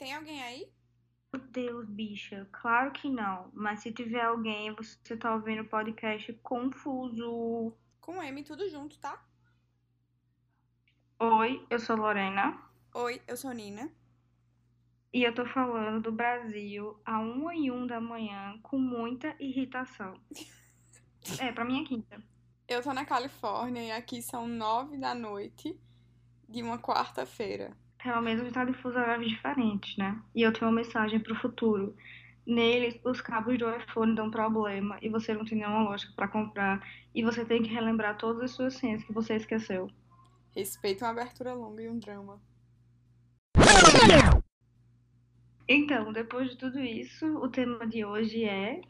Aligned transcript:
Tem 0.00 0.14
alguém 0.14 0.42
aí? 0.42 0.72
Meu 1.30 1.42
Deus, 1.48 1.86
bicha, 1.86 2.48
claro 2.52 2.90
que 2.90 3.06
não. 3.06 3.50
Mas 3.52 3.80
se 3.80 3.92
tiver 3.92 4.22
alguém, 4.22 4.74
você 4.74 5.14
tá 5.14 5.34
ouvindo 5.34 5.60
o 5.60 5.68
podcast 5.68 6.32
confuso. 6.42 7.76
Com 8.00 8.22
M 8.22 8.42
tudo 8.42 8.66
junto, 8.70 8.98
tá? 8.98 9.22
Oi, 11.18 11.66
eu 11.68 11.78
sou 11.78 11.96
Lorena. 11.96 12.58
Oi, 12.94 13.20
eu 13.28 13.36
sou 13.36 13.52
Nina. 13.52 13.92
E 15.12 15.22
eu 15.22 15.34
tô 15.34 15.44
falando 15.44 16.00
do 16.04 16.12
Brasil 16.12 16.98
a 17.04 17.18
uma 17.18 17.54
e 17.54 17.70
um 17.70 17.86
da 17.86 18.00
manhã 18.00 18.58
com 18.62 18.78
muita 18.78 19.36
irritação. 19.38 20.18
é, 21.38 21.52
pra 21.52 21.62
mim 21.62 21.82
é 21.82 21.84
quinta. 21.86 22.24
Eu 22.66 22.82
tô 22.82 22.94
na 22.94 23.04
Califórnia 23.04 23.82
e 23.82 23.92
aqui 23.92 24.22
são 24.22 24.48
nove 24.48 24.96
da 24.96 25.14
noite 25.14 25.78
de 26.48 26.62
uma 26.62 26.78
quarta-feira. 26.78 27.76
Pelo 28.02 28.22
menos 28.22 28.46
está 28.46 28.64
de 28.64 28.72
fuso 28.74 28.98
horários 28.98 29.28
diferentes, 29.28 29.96
né? 29.96 30.18
E 30.34 30.42
eu 30.42 30.52
tenho 30.52 30.70
uma 30.70 30.76
mensagem 30.76 31.20
pro 31.20 31.34
futuro. 31.34 31.94
Neles, 32.46 32.98
os 33.04 33.20
cabos 33.20 33.58
do 33.58 33.70
iPhone 33.70 34.14
dão 34.14 34.30
problema 34.30 34.98
e 35.02 35.08
você 35.08 35.34
não 35.34 35.44
tem 35.44 35.58
nenhuma 35.58 35.82
lógica 35.82 36.12
para 36.16 36.28
comprar. 36.28 36.82
E 37.14 37.22
você 37.22 37.44
tem 37.44 37.62
que 37.62 37.68
relembrar 37.68 38.16
todas 38.16 38.42
as 38.42 38.50
suas 38.52 38.74
senhas 38.74 39.04
que 39.04 39.12
você 39.12 39.34
esqueceu. 39.34 39.90
Respeita 40.54 41.04
uma 41.04 41.12
abertura 41.12 41.52
longa 41.52 41.82
e 41.82 41.88
um 41.88 41.98
drama. 41.98 42.40
Então, 45.68 46.12
depois 46.12 46.50
de 46.50 46.56
tudo 46.56 46.80
isso, 46.80 47.26
o 47.36 47.48
tema 47.48 47.86
de 47.86 48.04
hoje 48.04 48.44
é 48.44 48.80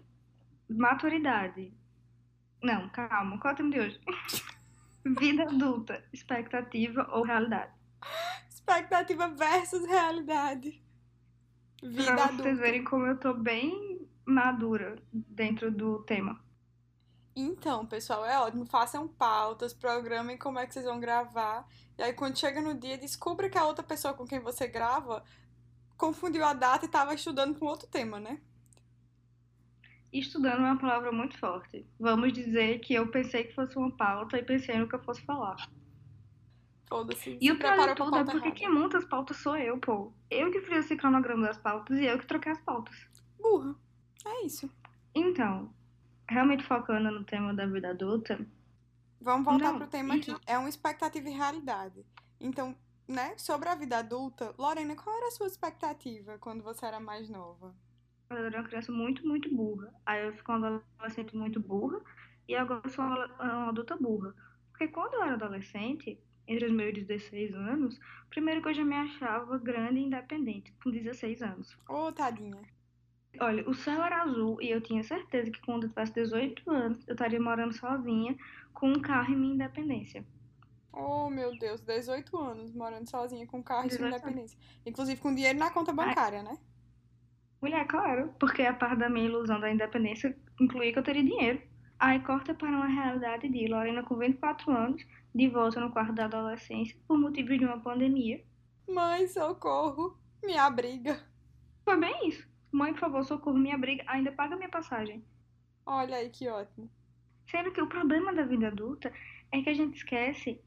maturidade. 0.69 1.73
Não, 2.63 2.89
calma, 2.89 3.39
qual 3.39 3.51
é 3.51 3.55
o 3.55 3.57
tema 3.57 3.71
de 3.71 3.81
hoje? 3.81 4.01
Vida 5.19 5.43
adulta, 5.43 6.03
expectativa 6.13 7.09
ou 7.13 7.25
realidade? 7.25 7.73
Expectativa 8.61 9.29
versus 9.29 9.85
realidade. 9.87 10.83
Vida 11.83 12.05
pra 12.15 12.25
adulta. 12.25 12.43
vocês 12.43 12.59
verem 12.59 12.85
como 12.85 13.07
eu 13.07 13.17
tô 13.19 13.35
bem 13.35 14.07
madura 14.25 14.97
dentro 15.13 15.71
do 15.71 16.03
tema. 16.03 16.41
Então, 17.35 17.87
pessoal, 17.87 18.25
é 18.25 18.39
ótimo. 18.39 18.67
Façam 18.67 19.09
pautas, 19.09 19.73
programem 19.73 20.37
como 20.37 20.59
é 20.59 20.67
que 20.67 20.75
vocês 20.75 20.85
vão 20.85 21.01
gravar. 21.01 21.67
E 21.97 22.03
aí, 22.03 22.13
quando 22.13 22.39
chega 22.39 22.61
no 22.61 22.75
dia, 22.75 22.99
descubra 22.99 23.49
que 23.49 23.59
a 23.59 23.65
outra 23.65 23.85
pessoa 23.85 24.15
com 24.15 24.27
quem 24.27 24.41
você 24.41 24.67
grava 24.67 25.25
confundiu 25.97 26.45
a 26.45 26.53
data 26.53 26.85
e 26.85 26.87
estava 26.87 27.15
estudando 27.15 27.59
com 27.59 27.67
outro 27.67 27.87
tema, 27.87 28.19
né? 28.19 28.41
Estudando 30.13 30.63
é 30.63 30.71
uma 30.71 30.79
palavra 30.79 31.13
muito 31.13 31.39
forte. 31.39 31.87
Vamos 31.99 32.33
dizer 32.33 32.81
que 32.81 32.95
eu 32.95 33.09
pensei 33.11 33.45
que 33.45 33.55
fosse 33.55 33.77
uma 33.77 33.91
pauta 33.91 34.39
e 34.39 34.43
pensei 34.43 34.77
no 34.77 34.89
que 34.89 34.95
eu 34.95 35.05
fosse 35.05 35.23
falar. 35.23 35.57
Foda-se. 36.91 37.39
E 37.41 37.47
se 37.47 37.53
o 37.53 37.59
pior 37.59 37.89
de 37.89 37.95
tudo 37.95 38.19
é 38.19 38.25
porque 38.25 38.51
quem 38.51 38.69
monta 38.69 38.99
as 38.99 39.05
pautas 39.05 39.39
sou 39.39 39.57
eu, 39.57 39.79
pô. 39.79 40.13
Eu 40.31 40.51
que 40.51 40.61
fiz 40.61 40.79
esse 40.79 40.97
cronograma 40.97 41.47
das 41.47 41.57
pautas 41.57 41.99
e 41.99 42.05
eu 42.05 42.19
que 42.19 42.27
troquei 42.27 42.53
as 42.53 42.61
pautas. 42.61 42.95
Burra. 43.41 43.75
É 44.27 44.45
isso. 44.45 44.69
Então, 45.15 45.73
realmente 46.29 46.65
focando 46.65 47.11
no 47.11 47.25
tema 47.25 47.55
da 47.55 47.65
vida 47.65 47.91
adulta, 47.91 48.39
Vamos 49.21 49.45
voltar 49.45 49.73
Não, 49.73 49.79
pro 49.79 49.87
tema 49.87 50.17
e 50.17 50.21
aqui. 50.21 50.35
É 50.47 50.57
uma 50.57 50.69
expectativa 50.69 51.29
e 51.29 51.33
realidade. 51.33 52.05
Então, 52.41 52.75
né, 53.07 53.35
sobre 53.37 53.69
a 53.69 53.75
vida 53.75 53.99
adulta, 53.99 54.55
Lorena, 54.59 54.97
qual 54.97 55.15
era 55.15 55.29
a 55.29 55.31
sua 55.31 55.47
expectativa 55.47 56.39
quando 56.39 56.63
você 56.63 56.87
era 56.87 56.99
mais 56.99 57.29
nova? 57.29 57.75
eu 58.31 58.37
era 58.37 58.59
uma 58.59 58.67
criança 58.67 58.93
muito, 58.93 59.27
muito 59.27 59.55
burra. 59.55 59.93
Aí 60.07 60.25
eu 60.25 60.33
fico 60.33 60.53
uma 60.53 60.81
adolescente 60.99 61.37
muito 61.37 61.61
burra 61.61 62.01
e 62.49 62.55
agora 62.55 62.81
eu 62.85 62.91
sou 62.91 63.05
uma 63.05 63.27
uma 63.27 63.69
adulta 63.69 63.97
burra. 63.97 64.35
Porque 64.71 64.89
quando 64.89 65.15
eu 65.15 65.23
era 65.25 65.35
adolescente, 65.35 66.19
entre 66.51 66.67
os 66.67 66.73
meus 66.73 66.93
16 66.93 67.55
anos, 67.55 68.01
primeiro 68.29 68.61
que 68.61 68.69
eu 68.69 68.75
já 68.75 68.85
me 68.85 68.97
achava 68.97 69.57
grande 69.59 70.01
e 70.01 70.05
independente, 70.05 70.75
com 70.83 70.91
16 70.91 71.43
anos. 71.43 71.79
Ô, 71.89 72.11
tadinha. 72.11 72.61
Olha, 73.39 73.69
o 73.71 73.73
céu 73.73 74.03
era 74.03 74.23
azul 74.23 74.61
e 74.61 74.69
eu 74.69 74.81
tinha 74.81 75.05
certeza 75.05 75.49
que 75.53 75.61
quando 75.61 75.85
eu 75.85 75.89
tivesse 75.89 76.13
18 76.15 76.69
anos, 76.69 77.07
eu 77.07 77.13
estaria 77.13 77.41
morando 77.41 77.73
sozinha, 77.73 78.37
com 78.75 78.91
um 78.91 79.01
carro 79.01 79.33
e 79.33 79.37
minha 79.37 79.55
independência. 79.55 80.25
Oh, 80.93 81.31
meu 81.31 81.57
Deus, 81.57 81.81
18 81.81 82.37
anos, 82.37 82.75
morando 82.75 83.09
sozinha 83.09 83.47
com 83.47 83.63
carro 83.63 83.87
e 83.87 83.91
sua 83.91 84.07
18 84.07 84.13
anos. 84.13 84.23
independência. 84.23 84.59
Inclusive 84.85 85.21
com 85.21 85.33
dinheiro 85.33 85.59
na 85.59 85.71
conta 85.71 85.93
bancária, 85.93 86.43
né? 86.43 86.59
Mulher, 87.63 87.87
claro, 87.87 88.35
porque 88.41 88.63
a 88.63 88.75
parte 88.75 88.99
da 88.99 89.09
minha 89.09 89.27
ilusão 89.27 89.61
da 89.61 89.71
independência 89.71 90.37
incluía 90.61 90.93
que 90.93 90.99
eu 90.99 91.03
teria 91.05 91.23
dinheiro. 91.23 91.63
Aí 92.01 92.19
corta 92.21 92.55
para 92.55 92.71
uma 92.71 92.89
realidade 92.89 93.49
de 93.49 93.69
Lorena 93.69 94.03
com 94.03 94.17
24 94.17 94.73
anos, 94.73 95.07
de 95.35 95.49
volta 95.49 95.81
no 95.81 95.91
quarto 95.91 96.13
da 96.13 96.25
adolescência, 96.25 96.99
por 97.07 97.19
motivo 97.19 97.57
de 97.57 97.65
uma 97.65 97.81
pandemia. 97.81 98.45
Mãe, 98.89 99.29
socorro, 99.29 100.19
me 100.45 100.57
abriga. 100.57 101.25
Foi 101.85 101.97
bem 101.97 102.29
isso. 102.29 102.49
Mãe, 102.73 102.93
por 102.93 103.01
favor, 103.01 103.25
socorro, 103.25 103.59
minha 103.59 103.79
briga, 103.79 104.05
ainda 104.07 104.33
paga 104.33 104.57
minha 104.57 104.69
passagem. 104.69 105.25
Olha 105.87 106.17
aí 106.17 106.31
que 106.31 106.49
ótimo. 106.49 106.91
Sendo 107.51 107.73
que 107.73 107.83
o 107.83 107.89
problema 107.89 108.33
da 108.33 108.45
vida 108.45 108.69
adulta 108.69 109.13
é 109.53 109.61
que 109.61 109.71
a 109.71 109.75
gente 109.75 109.97
esquece 109.97 110.61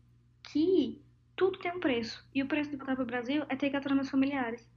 que 0.52 1.02
tudo 1.36 1.60
tem 1.60 1.72
um 1.72 1.80
preço. 1.80 2.28
E 2.34 2.44
o 2.44 2.48
preço 2.48 2.70
de 2.70 2.78
voltar 2.78 2.96
para 2.96 3.04
o 3.04 3.08
Brasil 3.08 3.46
é 3.50 3.56
ter 3.56 3.70
que 3.70 3.76
aturar 3.76 3.96
meus 3.96 4.10
familiares. 4.10 4.68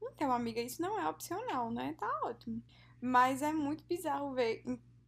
Então, 0.00 0.32
amiga, 0.32 0.60
isso 0.60 0.80
não 0.80 0.98
é 1.00 1.08
opcional, 1.08 1.70
né? 1.70 1.94
Tá 1.98 2.08
ótimo. 2.24 2.62
Mas 3.00 3.42
é 3.42 3.52
muito 3.52 3.84
bizarro 3.84 4.32
ver 4.34 4.62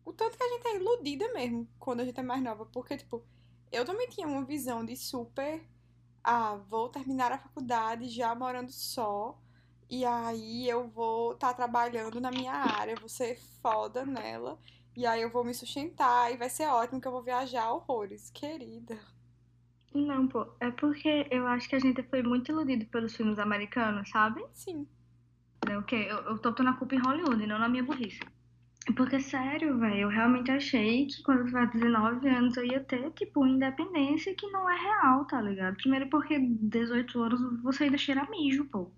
o 0.05 0.13
tanto 0.13 0.37
que 0.37 0.43
a 0.43 0.49
gente 0.49 0.67
é 0.67 0.77
iludida 0.77 1.33
mesmo 1.33 1.69
quando 1.79 2.01
a 2.01 2.05
gente 2.05 2.19
é 2.19 2.23
mais 2.23 2.43
nova. 2.43 2.67
Porque, 2.67 2.97
tipo, 2.97 3.25
eu 3.75 3.85
também 3.85 4.09
tinha 4.09 4.27
uma 4.27 4.45
visão 4.45 4.85
de 4.85 4.97
super. 4.97 5.63
Ah, 6.23 6.57
vou 6.69 6.89
terminar 6.89 7.33
a 7.33 7.39
faculdade 7.39 8.09
já 8.09 8.35
morando 8.35 8.71
só. 8.73 9.39
E 9.91 10.05
aí 10.05 10.69
eu 10.69 10.89
vou 10.89 11.33
estar 11.33 11.53
trabalhando 11.55 12.21
na 12.21 12.31
minha 12.31 12.53
área, 12.53 12.97
vou 12.97 13.09
ser 13.09 13.39
foda 13.61 14.05
nela. 14.07 14.59
E 14.97 15.07
aí 15.07 15.23
eu 15.23 15.31
vou 15.31 15.45
me 15.45 15.53
sustentar 15.53 16.33
e 16.33 16.37
vai 16.37 16.49
ser 16.49 16.67
ótimo 16.69 17.01
que 17.01 17.09
eu 17.09 17.13
vou 17.13 17.23
viajar 17.23 17.73
horrores. 17.73 18.31
Querida. 18.31 18.99
Não, 19.95 20.27
pô, 20.27 20.47
é 20.61 20.71
porque 20.73 21.27
eu 21.31 21.47
acho 21.47 21.69
que 21.69 21.77
a 21.77 21.79
gente 21.79 22.03
foi 22.05 22.23
muito 22.23 22.51
iludido 22.51 22.87
pelos 22.87 23.15
filmes 23.15 23.39
americanos, 23.39 24.09
sabe? 24.11 24.45
Sim. 24.53 24.87
É 25.69 25.79
o 25.79 25.83
quê? 25.83 26.07
Eu, 26.09 26.19
eu 26.25 26.39
tô 26.39 26.53
pondo 26.53 26.71
a 26.71 26.75
culpa 26.75 26.95
em 26.95 26.99
Hollywood, 26.99 27.47
não 27.47 27.59
na 27.59 27.69
minha 27.69 27.85
burrice. 27.85 28.21
Porque, 28.93 29.19
sério, 29.19 29.79
velho, 29.79 30.01
eu 30.01 30.09
realmente 30.09 30.51
achei 30.51 31.07
que 31.07 31.23
quando 31.23 31.41
eu 31.41 31.47
tivesse 31.47 31.73
19 31.79 32.29
anos 32.29 32.57
eu 32.57 32.67
ia 32.67 32.81
ter, 32.81 33.11
tipo, 33.13 33.47
independência 33.47 34.35
que 34.35 34.47
não 34.51 34.69
é 34.69 34.77
real, 34.77 35.25
tá 35.25 35.41
ligado? 35.41 35.77
Primeiro 35.77 36.09
porque 36.11 36.39
18 36.39 37.23
anos 37.23 37.63
você 37.63 37.85
ainda 37.85 37.97
cheira 37.97 38.29
mijo, 38.29 38.67
pô. 38.67 38.91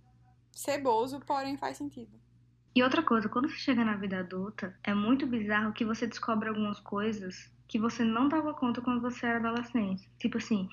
Ceboso, 0.50 1.20
porém 1.20 1.56
faz 1.56 1.76
sentido. 1.76 2.10
E 2.74 2.82
outra 2.82 3.02
coisa, 3.02 3.28
quando 3.28 3.48
você 3.48 3.56
chega 3.56 3.84
na 3.84 3.96
vida 3.96 4.18
adulta, 4.18 4.76
é 4.82 4.92
muito 4.92 5.26
bizarro 5.26 5.72
que 5.72 5.84
você 5.84 6.06
descobre 6.06 6.48
algumas 6.48 6.80
coisas 6.80 7.50
que 7.68 7.78
você 7.78 8.04
não 8.04 8.28
dava 8.28 8.54
conta 8.54 8.80
quando 8.80 9.00
você 9.00 9.24
era 9.24 9.38
adolescente. 9.38 10.10
Tipo 10.18 10.38
assim, 10.38 10.68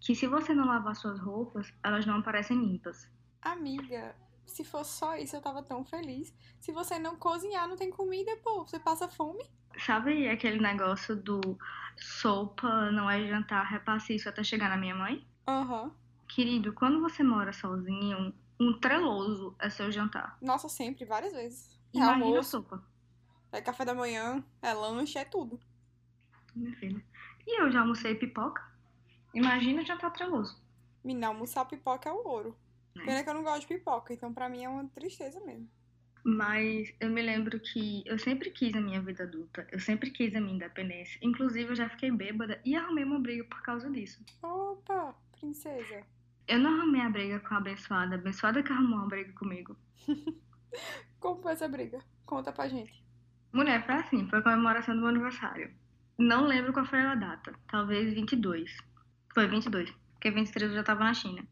que 0.00 0.14
se 0.14 0.26
você 0.26 0.54
não 0.54 0.66
lavar 0.66 0.96
suas 0.96 1.18
roupas, 1.18 1.72
elas 1.82 2.06
não 2.06 2.18
aparecem 2.18 2.56
limpas. 2.56 3.10
Amiga, 3.42 4.14
se 4.46 4.64
fosse 4.64 4.92
só 4.98 5.16
isso, 5.16 5.36
eu 5.36 5.40
tava 5.42 5.62
tão 5.62 5.84
feliz. 5.84 6.34
Se 6.60 6.72
você 6.72 6.98
não 6.98 7.16
cozinhar, 7.16 7.68
não 7.68 7.76
tem 7.76 7.90
comida, 7.90 8.36
pô, 8.38 8.64
você 8.66 8.78
passa 8.78 9.08
fome. 9.08 9.44
Sabe 9.78 10.28
aquele 10.28 10.58
negócio 10.60 11.14
do 11.16 11.40
sopa 11.96 12.90
não 12.90 13.10
é 13.10 13.26
jantar, 13.26 13.64
repasse 13.66 14.14
isso 14.14 14.28
até 14.28 14.42
chegar 14.44 14.68
na 14.68 14.76
minha 14.76 14.94
mãe? 14.94 15.26
Aham. 15.46 15.92
Querido, 16.28 16.72
quando 16.72 17.00
você 17.00 17.22
mora 17.22 17.52
sozinho, 17.52 18.34
um 18.58 18.78
treloso 18.80 19.54
é 19.60 19.70
seu 19.70 19.90
jantar. 19.92 20.36
Nossa, 20.40 20.68
sempre, 20.68 21.04
várias 21.04 21.32
vezes. 21.32 21.78
É 21.94 21.98
Imagina 21.98 22.10
almoço, 22.10 22.50
sopa, 22.50 22.82
é 23.52 23.60
café 23.62 23.84
da 23.84 23.94
manhã, 23.94 24.44
é 24.60 24.72
lanche, 24.74 25.18
é 25.18 25.24
tudo. 25.24 25.60
minha 26.54 26.74
filha. 26.76 27.04
E 27.46 27.60
eu 27.60 27.70
já 27.70 27.80
almocei 27.80 28.14
pipoca. 28.14 28.62
Imagina 29.34 29.84
jantar 29.84 30.10
treloso. 30.12 30.60
Menina, 31.04 31.28
almoçar 31.28 31.64
pipoca 31.66 32.08
é 32.08 32.12
o 32.12 32.26
ouro. 32.26 32.56
Pena 32.94 33.24
que 33.24 33.30
eu 33.30 33.34
não 33.34 33.42
gosto 33.42 33.62
de 33.62 33.66
pipoca, 33.68 34.12
então 34.12 34.32
pra 34.32 34.48
mim 34.48 34.64
é 34.64 34.68
uma 34.68 34.86
tristeza 34.88 35.40
mesmo. 35.40 35.68
Mas 36.24 36.92
eu 37.00 37.10
me 37.10 37.20
lembro 37.20 37.58
que 37.58 38.02
eu 38.06 38.18
sempre 38.18 38.50
quis 38.50 38.74
a 38.74 38.80
minha 38.80 39.00
vida 39.00 39.24
adulta, 39.24 39.66
eu 39.72 39.80
sempre 39.80 40.10
quis 40.10 40.34
a 40.36 40.40
minha 40.40 40.54
independência. 40.54 41.18
Inclusive, 41.20 41.70
eu 41.70 41.76
já 41.76 41.88
fiquei 41.88 42.12
bêbada 42.12 42.60
e 42.64 42.76
arrumei 42.76 43.02
uma 43.02 43.18
briga 43.18 43.44
por 43.44 43.60
causa 43.62 43.90
disso. 43.90 44.24
Opa, 44.40 45.16
princesa. 45.32 46.04
Eu 46.46 46.58
não 46.60 46.78
arrumei 46.78 47.00
a 47.00 47.10
briga 47.10 47.40
com 47.40 47.54
a 47.54 47.56
abençoada, 47.56 48.14
a 48.14 48.18
abençoada 48.18 48.62
que 48.62 48.72
arrumou 48.72 48.98
uma 48.98 49.08
briga 49.08 49.32
comigo. 49.32 49.76
Como 51.18 51.42
foi 51.42 51.52
essa 51.52 51.68
briga? 51.68 51.98
Conta 52.24 52.52
pra 52.52 52.68
gente. 52.68 53.02
Mulher, 53.52 53.84
foi 53.84 53.94
assim, 53.96 54.28
foi 54.28 54.38
a 54.38 54.42
comemoração 54.42 54.94
do 54.94 55.00
meu 55.00 55.10
aniversário. 55.10 55.74
Não 56.18 56.46
lembro 56.46 56.72
qual 56.72 56.86
foi 56.86 57.00
a 57.00 57.14
data, 57.14 57.52
talvez 57.68 58.14
22. 58.14 58.76
Foi 59.34 59.46
22, 59.46 59.90
porque 60.12 60.30
23 60.30 60.70
eu 60.70 60.76
já 60.76 60.84
tava 60.84 61.04
na 61.04 61.14
China. 61.14 61.44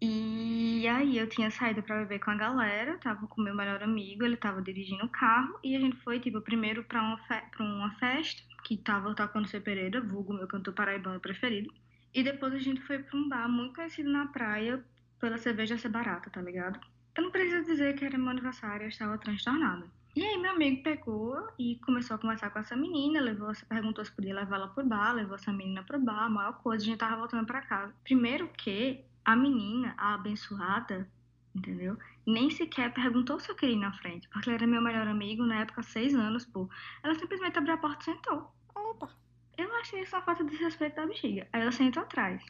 E 0.00 0.86
aí 0.86 1.18
eu 1.18 1.28
tinha 1.28 1.50
saído 1.50 1.82
pra 1.82 1.98
beber 1.98 2.20
com 2.20 2.30
a 2.30 2.36
galera, 2.36 2.98
tava 2.98 3.26
com 3.26 3.42
meu 3.42 3.54
melhor 3.54 3.82
amigo, 3.82 4.24
ele 4.24 4.36
tava 4.36 4.62
dirigindo 4.62 5.04
o 5.04 5.08
carro 5.08 5.58
e 5.62 5.74
a 5.74 5.80
gente 5.80 5.96
foi, 5.98 6.20
tipo, 6.20 6.40
primeiro 6.40 6.84
pra 6.84 7.02
uma, 7.02 7.18
fe 7.18 7.40
pra 7.50 7.64
uma 7.64 7.90
festa, 7.96 8.42
que 8.64 8.76
tava 8.76 9.14
tocando 9.14 9.48
C. 9.48 9.60
Pereira, 9.60 10.00
vulgo 10.00 10.32
meu 10.32 10.46
cantor 10.46 10.74
paraibano 10.74 11.18
preferido. 11.18 11.72
E 12.14 12.22
depois 12.22 12.54
a 12.54 12.58
gente 12.58 12.80
foi 12.82 13.00
pra 13.00 13.18
um 13.18 13.28
bar 13.28 13.48
muito 13.48 13.74
conhecido 13.74 14.10
na 14.10 14.26
praia 14.26 14.84
pela 15.20 15.36
cerveja 15.36 15.76
ser 15.76 15.88
barata, 15.88 16.30
tá 16.30 16.40
ligado? 16.40 16.78
Eu 17.16 17.24
não 17.24 17.30
preciso 17.32 17.66
dizer 17.66 17.96
que 17.96 18.04
era 18.04 18.16
meu 18.16 18.28
aniversário, 18.28 18.84
eu 18.84 18.88
estava 18.88 19.18
transtornada. 19.18 19.86
E 20.14 20.24
aí 20.24 20.38
meu 20.38 20.52
amigo 20.52 20.82
pegou 20.82 21.48
e 21.58 21.76
começou 21.84 22.14
a 22.16 22.18
conversar 22.18 22.50
com 22.50 22.58
essa 22.58 22.76
menina, 22.76 23.20
levou, 23.20 23.52
perguntou 23.68 24.04
se 24.04 24.12
podia 24.12 24.34
levar 24.34 24.56
ela 24.56 24.68
pro 24.68 24.84
bar, 24.84 25.12
levou 25.12 25.34
essa 25.34 25.52
menina 25.52 25.82
pro 25.82 26.00
bar, 26.00 26.24
a 26.24 26.28
maior 26.28 26.54
coisa, 26.62 26.84
a 26.84 26.86
gente 26.86 26.98
tava 26.98 27.16
voltando 27.16 27.46
para 27.46 27.62
casa. 27.62 27.94
Primeiro 28.04 28.48
que 28.56 29.04
a 29.28 29.36
menina, 29.36 29.94
a 29.98 30.14
abençoada, 30.14 31.06
entendeu? 31.54 31.98
Nem 32.24 32.48
sequer 32.48 32.94
perguntou 32.94 33.38
se 33.38 33.50
eu 33.50 33.54
queria 33.54 33.74
ir 33.74 33.78
na 33.78 33.92
frente, 33.92 34.26
porque 34.30 34.48
ele 34.48 34.56
era 34.56 34.66
meu 34.66 34.80
melhor 34.80 35.06
amigo 35.06 35.44
na 35.44 35.60
época, 35.60 35.82
seis 35.82 36.14
anos, 36.14 36.46
pô. 36.46 36.66
Ela 37.02 37.14
simplesmente 37.14 37.58
abriu 37.58 37.74
a 37.74 37.76
porta 37.76 38.00
e 38.00 38.04
sentou. 38.14 38.50
Opa! 38.74 39.10
Eu 39.58 39.70
achei 39.76 40.00
isso 40.00 40.16
uma 40.16 40.22
falta 40.22 40.42
de 40.44 40.56
respeito 40.56 40.96
da 40.96 41.06
bexiga. 41.06 41.46
Aí 41.52 41.60
ela 41.60 41.70
sentou 41.70 42.04
atrás. 42.04 42.42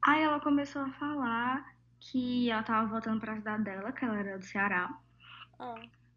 Aí 0.00 0.22
ela 0.22 0.38
começou 0.38 0.82
a 0.82 0.92
falar 0.92 1.74
que 1.98 2.48
ela 2.48 2.62
tava 2.62 2.86
voltando 2.86 3.18
pra 3.20 3.34
cidade 3.34 3.64
dela, 3.64 3.90
que 3.90 4.04
ela 4.04 4.16
era 4.16 4.38
do 4.38 4.44
Ceará. 4.44 4.96
Ah. 5.58 5.74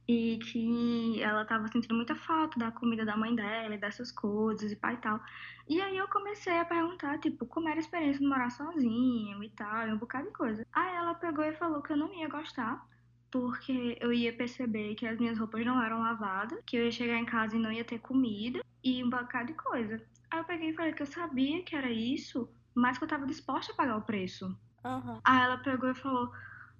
E 0.07 0.37
que 0.37 1.21
ela 1.21 1.45
tava 1.45 1.67
sentindo 1.67 1.95
muita 1.95 2.15
falta 2.15 2.59
da 2.59 2.71
comida 2.71 3.03
da 3.03 3.17
mãe 3.17 3.33
dela 3.35 3.73
e 3.73 3.77
dessas 3.77 4.11
coisas 4.11 4.71
e 4.71 4.75
pai 4.75 4.93
e 4.93 4.97
tal. 4.97 5.19
E 5.67 5.81
aí 5.81 5.97
eu 5.97 6.07
comecei 6.07 6.57
a 6.59 6.65
perguntar, 6.65 7.17
tipo, 7.19 7.45
como 7.47 7.67
era 7.67 7.77
a 7.77 7.79
experiência 7.79 8.19
de 8.19 8.27
morar 8.27 8.51
sozinha 8.51 9.35
e 9.43 9.49
tal, 9.49 9.87
e 9.87 9.93
um 9.93 9.97
bocado 9.97 10.27
de 10.27 10.33
coisa. 10.33 10.65
Aí 10.71 10.95
ela 10.95 11.15
pegou 11.15 11.43
e 11.43 11.53
falou 11.53 11.81
que 11.81 11.91
eu 11.91 11.97
não 11.97 12.13
ia 12.13 12.29
gostar, 12.29 12.87
porque 13.31 13.97
eu 13.99 14.13
ia 14.13 14.31
perceber 14.31 14.93
que 14.93 15.07
as 15.07 15.17
minhas 15.17 15.39
roupas 15.39 15.65
não 15.65 15.81
eram 15.81 15.99
lavadas, 15.99 16.59
que 16.65 16.77
eu 16.77 16.85
ia 16.85 16.91
chegar 16.91 17.17
em 17.17 17.25
casa 17.25 17.55
e 17.55 17.59
não 17.59 17.71
ia 17.71 17.83
ter 17.83 17.99
comida 17.99 18.61
e 18.83 19.03
um 19.03 19.09
bocado 19.09 19.47
de 19.47 19.53
coisa. 19.55 20.01
Aí 20.29 20.39
eu 20.39 20.45
peguei 20.45 20.69
e 20.69 20.73
falei 20.75 20.93
que 20.93 21.01
eu 21.01 21.07
sabia 21.07 21.63
que 21.63 21.75
era 21.75 21.89
isso, 21.89 22.47
mas 22.75 22.97
que 22.97 23.03
eu 23.03 23.07
tava 23.07 23.25
disposta 23.25 23.73
a 23.73 23.75
pagar 23.75 23.97
o 23.97 24.03
preço. 24.03 24.55
Aham. 24.83 25.19
Aí 25.23 25.41
ela 25.41 25.57
pegou 25.57 25.89
e 25.89 25.95
falou: 25.95 26.31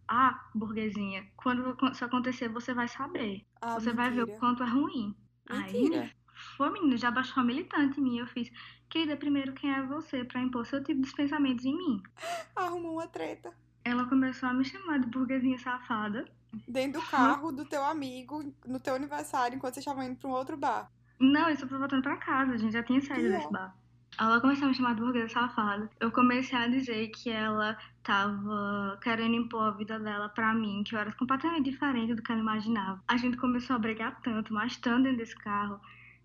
Ah, 0.07 0.49
burguesinha, 0.53 1.25
quando 1.35 1.75
isso 1.91 2.05
acontecer, 2.05 2.47
você 2.49 2.73
vai 2.73 2.87
saber. 2.87 3.45
Ah, 3.61 3.73
você 3.79 3.91
vai 3.91 4.09
ver 4.09 4.23
o 4.23 4.27
mentira. 4.27 4.39
quanto 4.39 4.63
é 4.63 4.67
ruim. 4.67 5.15
Mentira. 5.49 6.01
Aí, 6.01 6.11
foi, 6.57 6.71
menina, 6.71 6.97
já 6.97 7.09
baixou 7.09 7.41
a 7.41 7.45
militante 7.45 7.99
em 7.99 8.03
mim. 8.03 8.19
Eu 8.19 8.27
fiz, 8.27 8.51
querida, 8.89 9.17
primeiro 9.17 9.53
quem 9.53 9.71
é 9.71 9.81
você 9.83 10.23
pra 10.23 10.41
impor 10.41 10.65
seu 10.65 10.83
tipo 10.83 11.01
de 11.01 11.11
pensamentos 11.13 11.65
em 11.65 11.75
mim? 11.75 12.03
Arrumou 12.55 12.93
uma 12.93 13.07
treta. 13.07 13.53
Ela 13.83 14.05
começou 14.05 14.49
a 14.49 14.53
me 14.53 14.65
chamar 14.65 14.99
de 14.99 15.07
burguesinha 15.07 15.57
safada. 15.57 16.25
Dentro 16.67 17.01
do 17.01 17.07
carro 17.07 17.51
do 17.51 17.65
teu 17.65 17.83
amigo, 17.83 18.53
no 18.65 18.79
teu 18.79 18.95
aniversário, 18.95 19.55
enquanto 19.57 19.75
vocês 19.75 19.85
estavam 19.85 20.03
indo 20.03 20.17
pra 20.17 20.29
um 20.29 20.33
outro 20.33 20.55
bar. 20.55 20.91
Não, 21.19 21.49
isso 21.49 21.67
foi 21.67 21.77
voltando 21.77 22.01
pra 22.01 22.17
casa, 22.17 22.53
a 22.53 22.57
gente 22.57 22.73
já 22.73 22.83
tinha 22.83 23.01
saído 23.01 23.29
desse 23.29 23.51
bar. 23.51 23.75
Ela 24.17 24.39
começou 24.39 24.65
a 24.65 24.69
me 24.69 24.75
chamar 24.75 24.95
de 24.95 25.01
burguesa 25.01 25.33
safada. 25.33 25.89
Eu 25.99 26.11
comecei 26.11 26.57
a 26.57 26.67
dizer 26.67 27.09
que 27.09 27.29
ela 27.29 27.77
tava 28.01 28.97
querendo 29.01 29.35
impor 29.35 29.63
a 29.63 29.71
vida 29.71 29.99
dela 29.99 30.29
pra 30.29 30.53
mim, 30.53 30.83
que 30.83 30.95
eu 30.95 30.99
era 30.99 31.11
completamente 31.13 31.69
diferente 31.69 32.13
do 32.13 32.21
que 32.21 32.31
ela 32.31 32.41
imaginava. 32.41 33.03
A 33.07 33.17
gente 33.17 33.35
começou 33.37 33.75
a 33.75 33.79
brigar 33.79 34.21
tanto, 34.21 34.53
mas 34.53 34.77
tanto 34.77 35.03
dentro 35.03 35.17
desse 35.17 35.35
carro, 35.35 35.81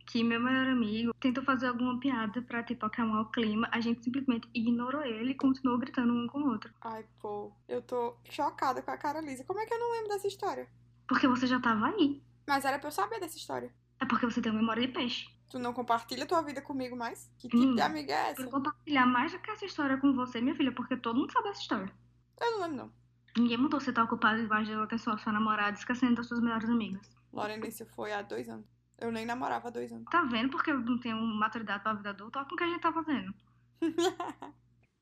que 0.07 0.23
meu 0.23 0.41
melhor 0.41 0.69
amigo 0.69 1.15
tentou 1.21 1.43
fazer 1.43 1.67
alguma 1.69 1.99
piada 1.99 2.43
pra, 2.43 2.63
tipo, 2.63 2.87
acalmar 2.87 3.23
o 3.23 3.31
clima. 3.31 3.69
A 3.73 3.81
gente 3.81 4.05
simplesmente 4.05 4.49
ignorou 4.55 5.03
ele 5.03 5.33
e 5.33 5.35
continuou 5.35 5.79
gritando 5.79 6.13
um 6.13 6.27
com 6.27 6.41
o 6.41 6.49
outro. 6.49 6.73
Ai, 6.81 7.05
pô, 7.21 7.53
eu 7.69 7.83
tô 7.83 8.17
chocada 8.29 8.83
com 8.83 8.91
a 8.91 8.97
cara 8.97 9.21
lisa. 9.21 9.45
Como 9.45 9.61
é 9.61 9.67
que 9.67 9.75
eu 9.75 9.79
não 9.79 9.93
lembro 9.93 10.09
dessa 10.09 10.27
história? 10.27 10.69
Porque 11.09 11.27
você 11.27 11.47
já 11.47 11.59
tava 11.61 11.87
aí. 11.87 12.23
Mas 12.47 12.65
era 12.65 12.79
pra 12.79 12.89
eu 12.89 12.93
saber 12.93 13.21
dessa 13.21 13.37
história. 13.37 13.73
É 14.01 14.05
porque 14.05 14.27
você 14.27 14.41
tem 14.41 14.51
uma 14.51 14.61
memória 14.61 14.87
de 14.87 14.93
peixe. 14.93 15.29
Tu 15.51 15.59
não 15.59 15.73
compartilha 15.75 16.25
tua 16.27 16.41
vida 16.43 16.63
comigo 16.63 16.97
mais? 16.97 17.29
Que 17.37 17.49
tipo 17.49 17.63
Hum. 17.63 17.75
de 17.75 17.81
amiga 17.83 18.15
é 18.15 18.29
Eu 18.29 18.33
essa? 18.33 18.43
vou 18.45 18.53
compartilhar 18.53 19.05
mais 19.05 19.33
do 19.33 19.39
que 19.41 19.51
essa 19.51 19.65
história 19.67 19.99
com 19.99 20.13
você, 20.15 20.41
minha 20.41 20.55
filha, 20.55 20.73
porque 20.73 20.97
todo 20.97 21.19
mundo 21.19 21.33
sabe 21.33 21.49
essa 21.49 21.61
história. 21.61 21.93
Eu 22.41 22.53
não 22.53 22.61
lembro, 22.61 22.77
não. 22.77 22.93
Ninguém 23.37 23.57
mandou 23.59 23.81
você 23.81 23.91
estar 23.91 24.05
ocupado 24.05 24.41
debaixo 24.41 24.71
da 24.71 24.83
atenção 24.85 25.15
da 25.15 25.19
sua 25.21 25.33
namorada, 25.33 25.77
esquecendo 25.77 26.15
das 26.15 26.29
suas 26.29 26.41
melhores 26.41 26.69
amigas. 26.69 27.17
Lorena, 27.33 27.67
isso 27.67 27.85
foi 27.87 28.13
há 28.13 28.23
dois 28.23 28.49
anos. 28.49 28.67
Eu 28.99 29.11
nem 29.11 29.27
namorava 29.27 29.69
há 29.69 29.71
dois 29.71 29.93
anos. 29.93 30.05
Tá 30.11 30.23
vendo 30.23 30.51
porque 30.51 30.71
eu 30.71 30.79
não 30.79 30.99
tenho 30.99 31.17
maturidade 31.21 31.83
pra 31.83 31.95
vida 31.95 32.11
adulta? 32.11 32.39
Olha 32.39 32.49
com 32.49 32.55
o 32.55 32.57
que 32.59 32.65
a 32.65 32.69
gente 32.69 32.81
tá 32.81 32.93
fazendo. 32.93 33.35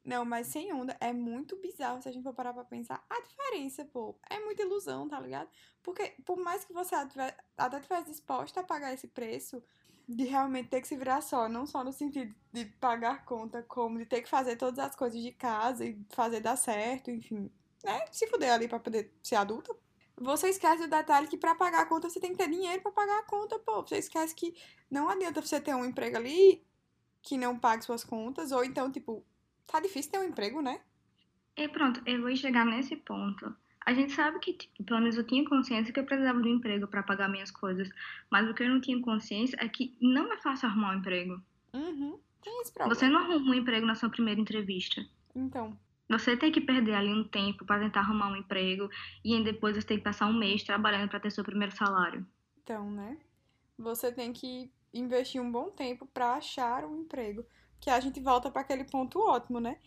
Não, 0.05 0.25
mas 0.25 0.47
sem 0.47 0.73
onda, 0.73 0.97
é 1.01 1.13
muito 1.13 1.57
bizarro 1.61 2.01
se 2.01 2.09
a 2.09 2.13
gente 2.13 2.23
for 2.23 2.33
parar 2.33 2.55
pra 2.55 2.65
pensar 2.65 3.05
a 3.11 3.21
diferença, 3.21 3.85
pô. 3.85 4.19
É 4.31 4.39
muita 4.43 4.63
ilusão, 4.63 5.07
tá 5.07 5.21
ligado? 5.21 5.51
Porque 5.83 6.15
por 6.25 6.39
mais 6.39 6.65
que 6.65 6.73
você 6.73 6.95
até 6.95 7.37
até 7.59 7.81
tivesse 7.81 8.11
disposta 8.11 8.61
a 8.61 8.65
pagar 8.65 8.95
esse 8.95 9.07
preço, 9.09 9.63
de 10.09 10.25
realmente 10.25 10.71
ter 10.71 10.81
que 10.81 10.89
se 10.89 10.97
virar 10.97 11.21
só, 11.21 11.49
não 11.49 11.67
só 11.67 11.85
no 11.85 11.93
sentido 11.93 12.35
de 12.51 12.65
pagar 12.65 13.27
conta, 13.27 13.63
como 13.63 13.99
de 13.99 14.07
ter 14.07 14.23
que 14.23 14.29
fazer 14.29 14.57
todas 14.57 14.79
as 14.79 14.97
coisas 14.97 15.21
de 15.21 15.33
casa 15.33 15.85
e 15.85 16.01
fazer 16.09 16.41
dar 16.41 16.57
certo, 16.57 17.11
enfim, 17.11 17.51
né? 17.85 18.07
Se 18.11 18.27
fuder 18.27 18.53
ali 18.53 18.67
pra 18.67 18.81
poder 18.81 19.13
ser 19.23 19.37
adulta. 19.37 19.77
Você 20.17 20.49
esquece 20.49 20.85
o 20.85 20.91
detalhe 20.91 21.29
que 21.29 21.37
pra 21.37 21.55
pagar 21.55 21.83
a 21.83 21.87
conta 21.87 22.09
você 22.09 22.19
tem 22.19 22.33
que 22.33 22.39
ter 22.39 22.49
dinheiro 22.49 22.83
pra 22.83 22.91
pagar 22.91 23.19
a 23.19 23.23
conta, 23.25 23.59
pô. 23.59 23.83
Você 23.83 23.99
esquece 23.99 24.35
que 24.35 24.57
não 24.91 25.09
adianta 25.09 25.43
você 25.43 25.61
ter 25.61 25.75
um 25.75 25.85
emprego 25.85 26.17
ali 26.17 26.67
que 27.21 27.37
não 27.37 27.59
pague 27.59 27.85
suas 27.85 28.03
contas, 28.03 28.51
ou 28.51 28.65
então, 28.65 28.91
tipo, 28.91 29.25
tá 29.67 29.79
difícil 29.79 30.11
ter 30.11 30.19
um 30.19 30.25
emprego, 30.25 30.63
né? 30.63 30.81
E 31.57 31.69
pronto, 31.69 32.01
eu 32.07 32.23
vou 32.23 32.35
chegar 32.35 32.65
nesse 32.65 32.97
ponto. 32.97 33.55
A 33.89 33.95
gente 33.95 34.13
sabe 34.13 34.39
que, 34.39 34.69
pelo 34.85 35.01
menos 35.01 35.17
eu 35.17 35.25
tinha 35.25 35.43
consciência 35.49 35.95
que 35.95 35.99
eu 35.99 36.05
precisava 36.05 36.43
de 36.43 36.47
um 36.47 36.57
emprego 36.57 36.87
pra 36.87 37.03
pagar 37.03 37.27
minhas 37.27 37.51
coisas. 37.51 37.89
Mas 38.31 38.47
o 38.47 38.53
que 38.53 38.63
eu 38.63 38.69
não 38.69 38.83
tinha 38.83 39.01
consciência 39.01 39.57
é 39.59 39.67
que 39.67 39.97
não 39.99 40.31
é 40.31 40.37
fácil 40.37 40.69
arrumar 40.69 40.91
um 40.95 40.99
emprego. 40.99 41.41
Uhum. 41.73 42.19
Tem 42.43 42.61
esse 42.61 42.71
problema. 42.71 42.95
Você 42.95 43.09
não 43.09 43.19
arruma 43.19 43.51
um 43.51 43.55
emprego 43.55 43.87
na 43.87 43.95
sua 43.95 44.11
primeira 44.11 44.39
entrevista. 44.39 45.03
Então, 45.35 45.75
Você 46.07 46.37
tem 46.37 46.53
que 46.53 46.61
perder 46.61 46.97
ali 46.97 47.09
um 47.09 47.25
tempo 47.25 47.65
pra 47.65 47.79
tentar 47.79 48.01
arrumar 48.01 48.29
um 48.29 48.37
emprego 48.37 48.91
e 49.25 49.35
aí 49.35 49.43
depois 49.43 49.75
você 49.75 49.87
tem 49.87 49.97
que 49.97 50.05
passar 50.05 50.27
um 50.27 50.39
mês 50.39 50.63
trabalhando 50.63 51.09
pra 51.09 51.19
ter 51.19 51.31
seu 51.31 51.43
primeiro 51.43 51.75
salário. 51.75 52.27
então, 52.63 52.91
né? 52.91 53.17
Você 53.79 54.13
tem 54.13 54.35
que 54.35 54.71
investir 54.93 55.41
um 55.41 55.51
bom 55.51 55.71
tempo 55.71 56.07
pra 56.13 56.35
achar 56.35 56.85
um 56.85 57.01
emprego. 57.01 57.43
Que 57.81 57.89
a 57.89 58.01
gente 58.01 58.21
volta 58.21 58.51
pra 58.51 58.61
aquele 58.61 58.85
ponto 58.85 59.19
ótimo, 59.19 59.61
né? 59.61 59.79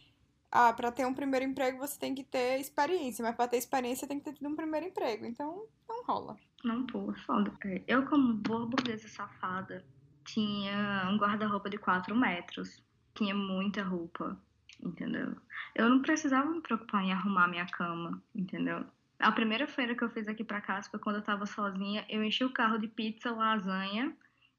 Ah, 0.51 0.73
pra 0.73 0.91
ter 0.91 1.05
um 1.05 1.13
primeiro 1.13 1.45
emprego 1.45 1.77
você 1.77 1.97
tem 1.97 2.13
que 2.13 2.23
ter 2.25 2.59
experiência, 2.59 3.23
mas 3.23 3.35
pra 3.35 3.47
ter 3.47 3.57
experiência 3.57 4.05
tem 4.07 4.19
que 4.19 4.25
ter 4.25 4.33
tido 4.33 4.49
um 4.49 4.55
primeiro 4.55 4.85
emprego. 4.87 5.25
Então, 5.25 5.65
não 5.87 6.03
rola. 6.03 6.37
Não, 6.63 6.85
pô, 6.85 7.09
é 7.11 7.15
foda. 7.21 7.51
É, 7.65 7.81
Eu, 7.87 8.05
como 8.05 8.33
boa 8.33 8.65
burguesa 8.65 9.07
safada, 9.07 9.85
tinha 10.25 11.07
um 11.09 11.17
guarda-roupa 11.17 11.69
de 11.69 11.77
4 11.77 12.13
metros. 12.15 12.83
Tinha 13.15 13.33
muita 13.33 13.81
roupa, 13.81 14.37
entendeu? 14.83 15.35
Eu 15.73 15.89
não 15.89 16.01
precisava 16.01 16.49
me 16.49 16.61
preocupar 16.61 17.03
em 17.03 17.13
arrumar 17.13 17.47
minha 17.47 17.65
cama, 17.67 18.21
entendeu? 18.35 18.85
A 19.19 19.31
primeira 19.31 19.67
feira 19.67 19.95
que 19.95 20.03
eu 20.03 20.09
fiz 20.09 20.27
aqui 20.27 20.43
pra 20.43 20.59
casa 20.61 20.89
foi 20.89 20.99
quando 20.99 21.17
eu 21.17 21.21
tava 21.23 21.45
sozinha. 21.45 22.05
Eu 22.09 22.23
enchi 22.23 22.43
o 22.43 22.51
carro 22.53 22.77
de 22.77 22.87
pizza, 22.87 23.31
lasanha 23.31 24.15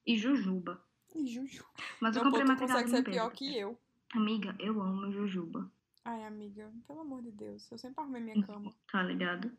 e 0.07 0.16
jujuba. 0.16 0.81
E 1.14 1.26
Juju. 1.26 1.64
Mas 2.00 2.16
eu 2.16 2.25
Não, 2.25 2.31
pô, 2.31 2.38
comprei 2.38 2.45
tu 2.57 2.61
material 2.61 2.78
consegue 2.83 2.90
ser 2.90 2.97
limpeza. 2.99 3.21
pior 3.21 3.31
que 3.33 3.59
eu. 3.59 3.78
Amiga, 4.14 4.55
eu 4.59 4.81
amo 4.81 5.11
jujuba. 5.12 5.71
Ai, 6.04 6.25
amiga, 6.25 6.73
pelo 6.87 7.00
amor 7.00 7.23
de 7.23 7.30
Deus. 7.32 7.71
Eu 7.71 7.78
sempre 7.78 8.00
arrumei 8.02 8.23
minha 8.23 8.40
cama. 8.40 8.73
Tá 8.90 9.02
ligado? 9.02 9.50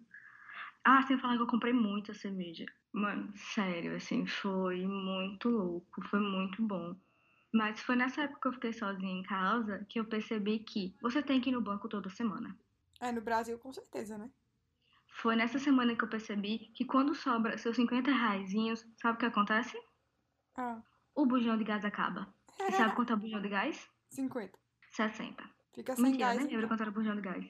Ah, 0.85 1.01
sem 1.03 1.17
falar 1.17 1.37
que 1.37 1.43
eu 1.43 1.47
comprei 1.47 1.73
muita 1.73 2.13
cerveja. 2.13 2.65
Mano, 2.93 3.31
sério, 3.35 3.95
assim, 3.95 4.25
foi 4.27 4.85
muito 4.85 5.49
louco, 5.49 6.01
foi 6.09 6.19
muito 6.19 6.61
bom. 6.65 6.95
Mas 7.53 7.81
foi 7.81 7.95
nessa 7.95 8.23
época 8.23 8.41
que 8.41 8.47
eu 8.49 8.53
fiquei 8.53 8.73
sozinha 8.73 9.19
em 9.19 9.23
casa 9.23 9.85
que 9.89 9.99
eu 9.99 10.05
percebi 10.05 10.59
que 10.59 10.95
você 11.01 11.23
tem 11.23 11.41
que 11.41 11.49
ir 11.49 11.53
no 11.53 11.61
banco 11.61 11.89
toda 11.89 12.09
semana. 12.09 12.57
É, 12.99 13.11
no 13.11 13.21
Brasil, 13.21 13.59
com 13.59 13.71
certeza, 13.71 14.17
né? 14.17 14.31
Foi 15.21 15.35
nessa 15.37 15.59
semana 15.59 15.95
que 15.95 16.03
eu 16.03 16.09
percebi 16.09 16.59
que 16.75 16.83
quando 16.83 17.15
sobra 17.15 17.57
seus 17.57 17.77
50 17.77 18.11
reaisinhos, 18.11 18.85
sabe 18.97 19.15
o 19.15 19.19
que 19.19 19.25
acontece? 19.25 19.77
Ah, 20.55 20.81
O 21.15 21.25
bujão 21.25 21.57
de 21.57 21.63
gás 21.63 21.83
acaba. 21.83 22.31
E 22.67 22.71
sabe 22.71 22.93
quanto 22.95 23.13
é 23.13 23.15
o 23.15 23.19
bujão 23.19 23.41
de 23.41 23.49
gás? 23.49 23.89
50. 24.09 24.59
60. 24.91 25.52
Fica 25.73 25.95
sem 25.95 26.03
Mentira, 26.11 26.27
gás. 26.27 26.37
nem 26.37 26.47
lembro 26.47 26.65
então. 26.65 26.69
quanto 26.69 26.81
era 26.81 26.89
o 26.89 26.93
bujão 26.93 27.15
de 27.15 27.21
gás. 27.21 27.45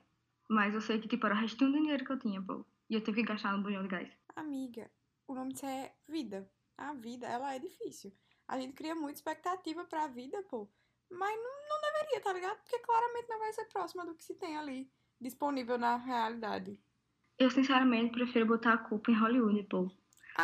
Mas 0.49 0.73
eu 0.73 0.81
sei 0.81 0.99
que, 0.99 1.07
tipo, 1.07 1.25
era 1.25 1.35
o 1.35 1.37
restinho 1.37 1.71
do 1.71 1.77
dinheiro 1.77 2.05
que 2.05 2.11
eu 2.11 2.19
tinha, 2.19 2.41
pô. 2.41 2.65
E 2.89 2.95
eu 2.95 3.01
tive 3.01 3.21
que 3.21 3.27
gastar 3.27 3.53
no 3.55 3.63
bujão 3.63 3.81
de 3.83 3.87
gás. 3.89 4.09
Amiga, 4.35 4.91
o 5.27 5.33
nome 5.35 5.53
disso 5.53 5.65
é 5.65 5.93
vida. 6.07 6.49
A 6.77 6.93
vida, 6.93 7.27
ela 7.27 7.53
é 7.53 7.59
difícil. 7.59 8.11
A 8.47 8.59
gente 8.59 8.73
cria 8.73 8.95
muita 8.95 9.17
expectativa 9.19 9.85
pra 9.85 10.07
vida, 10.07 10.41
pô. 10.43 10.69
Mas 11.09 11.35
não, 11.37 11.69
não 11.69 11.81
deveria, 11.81 12.21
tá 12.21 12.33
ligado? 12.33 12.57
Porque 12.61 12.79
claramente 12.79 13.29
não 13.29 13.39
vai 13.39 13.53
ser 13.53 13.65
próxima 13.65 14.05
do 14.05 14.15
que 14.15 14.23
se 14.23 14.35
tem 14.35 14.57
ali 14.57 14.91
disponível 15.21 15.77
na 15.77 15.95
realidade. 15.97 16.79
Eu, 17.37 17.49
sinceramente, 17.51 18.11
prefiro 18.11 18.45
botar 18.47 18.73
a 18.73 18.77
culpa 18.77 19.11
em 19.11 19.15
Hollywood, 19.15 19.63
pô. 19.63 19.91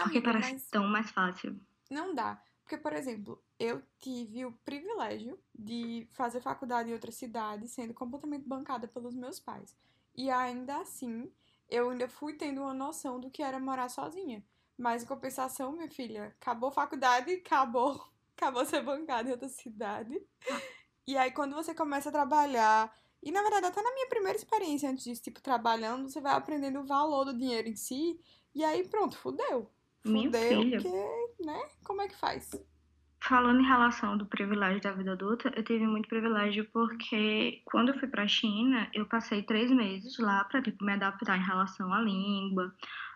Porque 0.02 0.20
Amiga, 0.20 0.22
parece 0.22 0.54
mas 0.54 0.70
tão 0.70 0.88
mais 0.88 1.10
fácil. 1.12 1.60
não 1.90 2.14
dá. 2.16 2.44
Porque, 2.70 2.84
por 2.84 2.94
exemplo, 2.94 3.44
eu 3.60 3.82
tive 3.98 4.46
o 4.46 4.52
privilégio 4.64 5.40
de 5.58 6.08
fazer 6.12 6.40
faculdade 6.40 6.92
em 6.92 6.94
outra 6.94 7.12
cidade, 7.12 7.68
sendo 7.68 7.96
completamente 7.96 8.48
bancada 8.48 8.88
pelos 8.88 9.16
meus 9.16 9.40
pais. 9.40 9.76
E 10.16 10.30
ainda 10.30 10.78
assim, 10.78 11.32
eu 11.68 11.90
ainda 11.90 12.08
fui 12.08 12.34
tendo 12.36 12.62
uma 12.62 12.74
noção 12.76 13.20
do 13.20 13.32
que 13.32 13.42
era 13.42 13.60
morar 13.60 13.90
sozinha. 13.90 14.46
Mas, 14.78 15.02
em 15.02 15.08
compensação, 15.08 15.72
minha 15.72 15.90
filha, 15.90 16.28
acabou 16.40 16.70
a 16.70 16.72
faculdade, 16.72 17.32
acabou, 17.34 18.08
acabou 18.38 18.64
ser 18.68 18.84
bancada 18.84 19.30
em 19.30 19.32
outra 19.32 19.50
cidade. 19.50 20.22
E 21.08 21.18
aí, 21.18 21.32
quando 21.32 21.56
você 21.56 21.74
começa 21.74 22.10
a 22.10 22.12
trabalhar 22.12 22.96
E 23.24 23.32
na 23.32 23.42
verdade, 23.42 23.66
até 23.68 23.82
na 23.82 23.94
minha 23.94 24.08
primeira 24.08 24.38
experiência 24.38 24.90
antes 24.90 25.04
disso, 25.06 25.24
tipo, 25.24 25.42
trabalhando, 25.42 26.08
você 26.10 26.22
vai 26.22 26.34
aprendendo 26.34 26.82
o 26.82 26.86
valor 26.86 27.26
do 27.26 27.38
dinheiro 27.38 27.68
em 27.68 27.76
si. 27.76 28.20
E 28.54 28.64
aí, 28.64 28.88
pronto, 28.88 29.18
fudeu. 29.18 29.72
Fudeu, 30.04 30.66
porque, 30.66 30.88
né? 31.40 31.70
Como 31.84 32.02
é 32.02 32.08
que 32.08 32.16
faz? 32.16 32.50
Falando 33.22 33.60
em 33.62 33.66
relação 33.68 34.18
do 34.18 34.26
privilégio 34.26 34.82
da 34.82 34.92
vida 34.94 35.12
adulta, 35.12 35.52
eu 35.56 35.64
tive 35.64 35.86
muito 35.86 36.08
privilégio 36.08 36.68
porque 36.72 37.62
quando 37.66 37.90
eu 37.90 38.00
fui 38.00 38.08
pra 38.08 38.28
China, 38.28 38.90
eu 38.94 39.06
passei 39.06 39.44
três 39.44 39.70
meses 39.72 40.18
lá 40.20 40.44
pra, 40.46 40.62
tipo, 40.62 40.84
me 40.84 40.94
adaptar 40.94 41.38
em 41.38 41.44
relação 41.44 41.94
à 41.94 42.02
língua, 42.02 42.74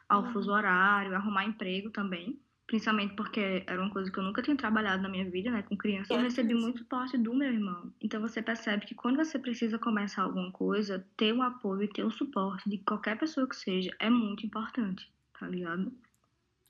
ao 0.09 0.23
Uhum. 0.23 0.33
fuso 0.33 0.51
horário, 0.51 1.15
arrumar 1.15 1.45
emprego 1.45 1.89
também. 1.89 2.39
Principalmente 2.67 3.15
porque 3.15 3.63
era 3.67 3.81
uma 3.81 3.91
coisa 3.91 4.11
que 4.11 4.19
eu 4.19 4.23
nunca 4.23 4.41
tinha 4.41 4.57
trabalhado 4.57 5.01
na 5.03 5.09
minha 5.09 5.29
vida, 5.29 5.51
né, 5.51 5.63
com 5.63 5.77
criança. 5.77 6.13
Eu 6.13 6.19
Certo 6.19 6.23
recebi 6.23 6.53
muito 6.53 6.79
suporte 6.79 7.17
do 7.17 7.33
meu 7.33 7.51
irmão. 7.51 7.93
Então 8.01 8.21
você 8.21 8.41
percebe 8.41 8.85
que 8.85 8.95
quando 8.95 9.17
você 9.17 9.39
precisa 9.39 9.79
começar 9.79 10.23
alguma 10.23 10.51
coisa, 10.51 11.05
ter 11.17 11.33
o 11.33 11.41
apoio 11.41 11.83
e 11.83 11.87
ter 11.87 12.03
o 12.03 12.11
suporte 12.11 12.69
de 12.69 12.77
qualquer 12.79 13.17
pessoa 13.17 13.47
que 13.47 13.55
seja 13.55 13.91
é 13.99 14.09
muito 14.09 14.45
importante, 14.45 15.11
tá 15.39 15.47
ligado? 15.47 15.91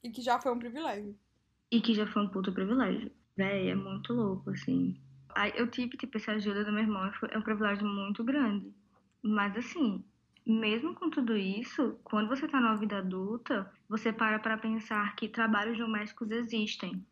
E 0.03 0.09
que 0.09 0.21
já 0.21 0.39
foi 0.39 0.51
um 0.51 0.59
privilégio. 0.59 1.15
E 1.71 1.81
que 1.81 1.93
já 1.93 2.05
foi 2.05 2.23
um 2.23 2.29
puto 2.29 2.51
privilégio. 2.51 3.11
Véi, 3.35 3.69
é 3.69 3.75
muito 3.75 4.13
louco, 4.13 4.49
assim. 4.51 4.99
Aí 5.35 5.51
eu 5.55 5.67
tive, 5.67 5.97
tipo, 5.97 6.17
essa 6.17 6.33
ajuda 6.33 6.63
do 6.63 6.71
meu 6.71 6.83
irmão 6.83 7.11
foi, 7.13 7.29
é 7.31 7.37
um 7.37 7.41
privilégio 7.41 7.87
muito 7.87 8.23
grande. 8.23 8.71
Mas, 9.23 9.57
assim, 9.57 10.03
mesmo 10.45 10.93
com 10.93 11.09
tudo 11.09 11.35
isso, 11.35 11.97
quando 12.03 12.27
você 12.27 12.47
tá 12.47 12.59
numa 12.59 12.75
vida 12.75 12.97
adulta, 12.97 13.71
você 13.87 14.11
para 14.11 14.37
pra 14.39 14.57
pensar 14.57 15.15
que 15.15 15.27
trabalhos 15.27 15.77
domésticos 15.77 16.29
existem. 16.31 17.03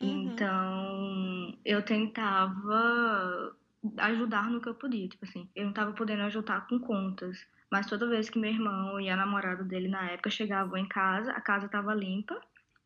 Uhum. 0.00 0.32
Então, 0.32 1.58
eu 1.64 1.82
tentava 1.82 3.56
ajudar 3.98 4.50
no 4.50 4.60
que 4.60 4.68
eu 4.68 4.74
podia, 4.74 5.08
tipo 5.08 5.24
assim, 5.24 5.48
eu 5.56 5.64
não 5.64 5.72
tava 5.72 5.92
podendo 5.92 6.22
ajudar 6.22 6.66
com 6.66 6.78
contas, 6.78 7.44
mas 7.72 7.86
toda 7.86 8.06
vez 8.06 8.28
que 8.28 8.38
meu 8.38 8.50
irmão 8.50 9.00
e 9.00 9.08
a 9.08 9.16
namorada 9.16 9.64
dele 9.64 9.88
na 9.88 10.10
época 10.10 10.28
chegavam 10.28 10.76
em 10.76 10.86
casa, 10.86 11.32
a 11.32 11.40
casa 11.40 11.70
tava 11.70 11.94
limpa 11.94 12.38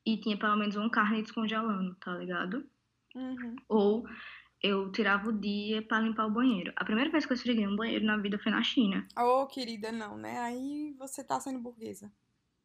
e 0.06 0.16
tinha 0.16 0.38
pelo 0.38 0.54
menos 0.54 0.76
uma 0.76 0.88
carne 0.88 1.22
descongelando, 1.22 1.96
tá 1.96 2.16
ligado? 2.16 2.64
Uhum. 3.12 3.56
Ou 3.68 4.06
eu 4.62 4.92
tirava 4.92 5.28
o 5.28 5.32
dia 5.32 5.82
pra 5.82 5.98
limpar 5.98 6.26
o 6.26 6.30
banheiro. 6.30 6.72
A 6.76 6.84
primeira 6.84 7.10
vez 7.10 7.26
que 7.26 7.32
eu 7.32 7.34
esfreguei 7.34 7.66
um 7.66 7.74
banheiro 7.74 8.04
na 8.04 8.16
vida 8.16 8.38
foi 8.38 8.52
na 8.52 8.62
China. 8.62 9.04
Ô, 9.18 9.44
querida, 9.48 9.90
não, 9.90 10.16
né? 10.16 10.38
Aí 10.38 10.94
você 10.96 11.24
tá 11.24 11.40
sendo 11.40 11.58
burguesa. 11.58 12.12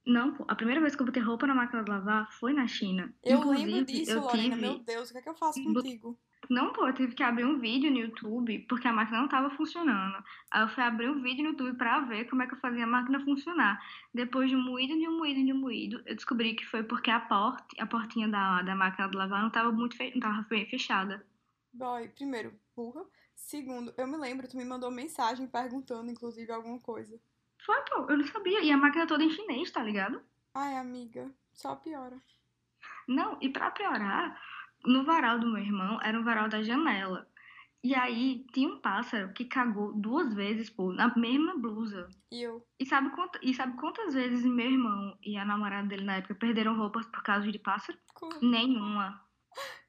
Não, 0.06 0.36
pô, 0.36 0.46
a 0.48 0.56
primeira 0.56 0.80
vez 0.80 0.96
que 0.96 1.02
eu 1.02 1.06
botei 1.08 1.24
roupa 1.24 1.48
na 1.48 1.56
máquina 1.56 1.84
de 1.84 1.90
lavar 1.90 2.32
foi 2.34 2.54
na 2.54 2.68
China. 2.68 3.12
Eu 3.24 3.40
Inclusive, 3.40 3.72
lembro 3.72 3.86
disso, 3.86 4.12
eu 4.12 4.22
Lorena. 4.22 4.56
tive 4.56 4.62
Meu 4.62 4.80
Deus, 4.80 5.10
o 5.10 5.14
que 5.14 5.18
é 5.18 5.22
que 5.24 5.30
eu 5.30 5.36
faço 5.36 5.64
contigo? 5.64 6.20
Não, 6.50 6.74
pô, 6.74 6.88
eu 6.88 6.94
tive 6.94 7.14
que 7.14 7.24
abrir 7.24 7.46
um 7.46 7.60
vídeo 7.60 7.92
no 7.92 8.00
YouTube 8.00 8.60
porque 8.68 8.88
a 8.88 8.94
máquina 8.94 9.20
não 9.20 9.26
estava 9.26 9.50
funcionando. 9.52 10.24
Aí 10.50 10.62
eu 10.62 10.68
fui 10.70 10.84
abrir 10.84 11.10
um 11.10 11.22
vídeo 11.22 11.44
no 11.44 11.52
YouTube 11.52 11.78
pra 11.78 12.02
ver 12.02 12.26
como 12.30 12.42
é 12.44 12.48
que 12.48 12.54
eu 12.54 12.60
fazia 12.60 12.84
a 12.84 12.88
máquina 12.88 13.24
funcionar. 13.24 13.80
Depois 14.14 14.50
de 14.50 14.56
um 14.56 14.64
moído, 14.64 14.98
de 14.98 15.08
um 15.08 15.18
moído, 15.18 15.46
de 15.46 15.54
um 15.54 15.58
moído, 15.58 16.02
eu 16.06 16.16
descobri 16.16 16.56
que 16.56 16.66
foi 16.66 16.84
porque 16.84 17.10
a 17.10 17.20
porta, 17.20 17.66
a 17.80 17.86
portinha 17.86 18.28
da, 18.28 18.62
da 18.64 18.76
máquina 18.76 19.08
de 19.08 19.16
lavar 19.16 19.40
não 19.42 19.48
estava 19.48 19.72
muito 19.72 19.96
fe... 19.96 20.12
não 20.14 20.20
tava 20.20 20.46
bem 20.50 20.66
fechada. 20.66 21.26
Boy, 21.74 22.10
primeiro, 22.10 22.54
burra. 22.76 23.06
Segundo, 23.36 23.94
eu 23.98 24.08
me 24.08 24.18
lembro, 24.18 24.48
tu 24.48 24.58
me 24.58 24.66
mandou 24.66 24.92
mensagem 24.92 25.48
perguntando, 25.48 26.12
inclusive, 26.12 26.52
alguma 26.52 26.80
coisa. 26.80 27.20
Foi, 27.66 27.82
pô, 27.84 28.08
eu 28.10 28.18
não 28.18 28.26
sabia. 28.26 28.62
E 28.62 28.72
a 28.72 28.78
máquina 28.78 29.08
toda 29.08 29.24
em 29.24 29.30
chinês, 29.30 29.72
tá 29.72 29.84
ligado? 29.84 30.22
Ai, 30.54 30.76
amiga, 30.78 31.32
só 31.54 31.76
piora. 31.76 32.18
Não, 33.08 33.38
e 33.42 33.50
pra 33.50 33.72
piorar, 33.72 34.40
no 34.86 35.04
varal 35.04 35.40
do 35.40 35.48
meu 35.48 35.62
irmão 35.62 36.00
era 36.04 36.20
um 36.20 36.24
varal 36.24 36.48
da 36.50 36.62
janela. 36.64 37.28
E 37.84 37.96
aí 37.96 38.46
tinha 38.54 38.70
um 38.70 38.80
pássaro 38.80 39.34
que 39.34 39.44
cagou 39.46 39.92
duas 39.94 40.34
vezes, 40.36 40.70
pô, 40.70 40.94
na 40.94 41.14
mesma 41.16 41.58
blusa. 41.58 42.08
E 42.32 42.44
eu, 42.44 42.64
E 42.80 42.86
sabe, 42.86 43.10
quant... 43.10 43.32
e 43.42 43.54
sabe 43.56 43.76
quantas 43.78 44.14
vezes 44.14 44.46
meu 44.46 44.70
irmão 44.70 45.18
e 45.24 45.36
a 45.36 45.44
namorada 45.44 45.88
dele 45.88 46.04
na 46.06 46.18
época 46.18 46.36
perderam 46.36 46.78
roupas 46.78 47.08
por 47.08 47.24
causa 47.24 47.52
de 47.52 47.58
pássaro? 47.58 47.98
como? 48.14 48.40
Nenhuma. 48.42 49.20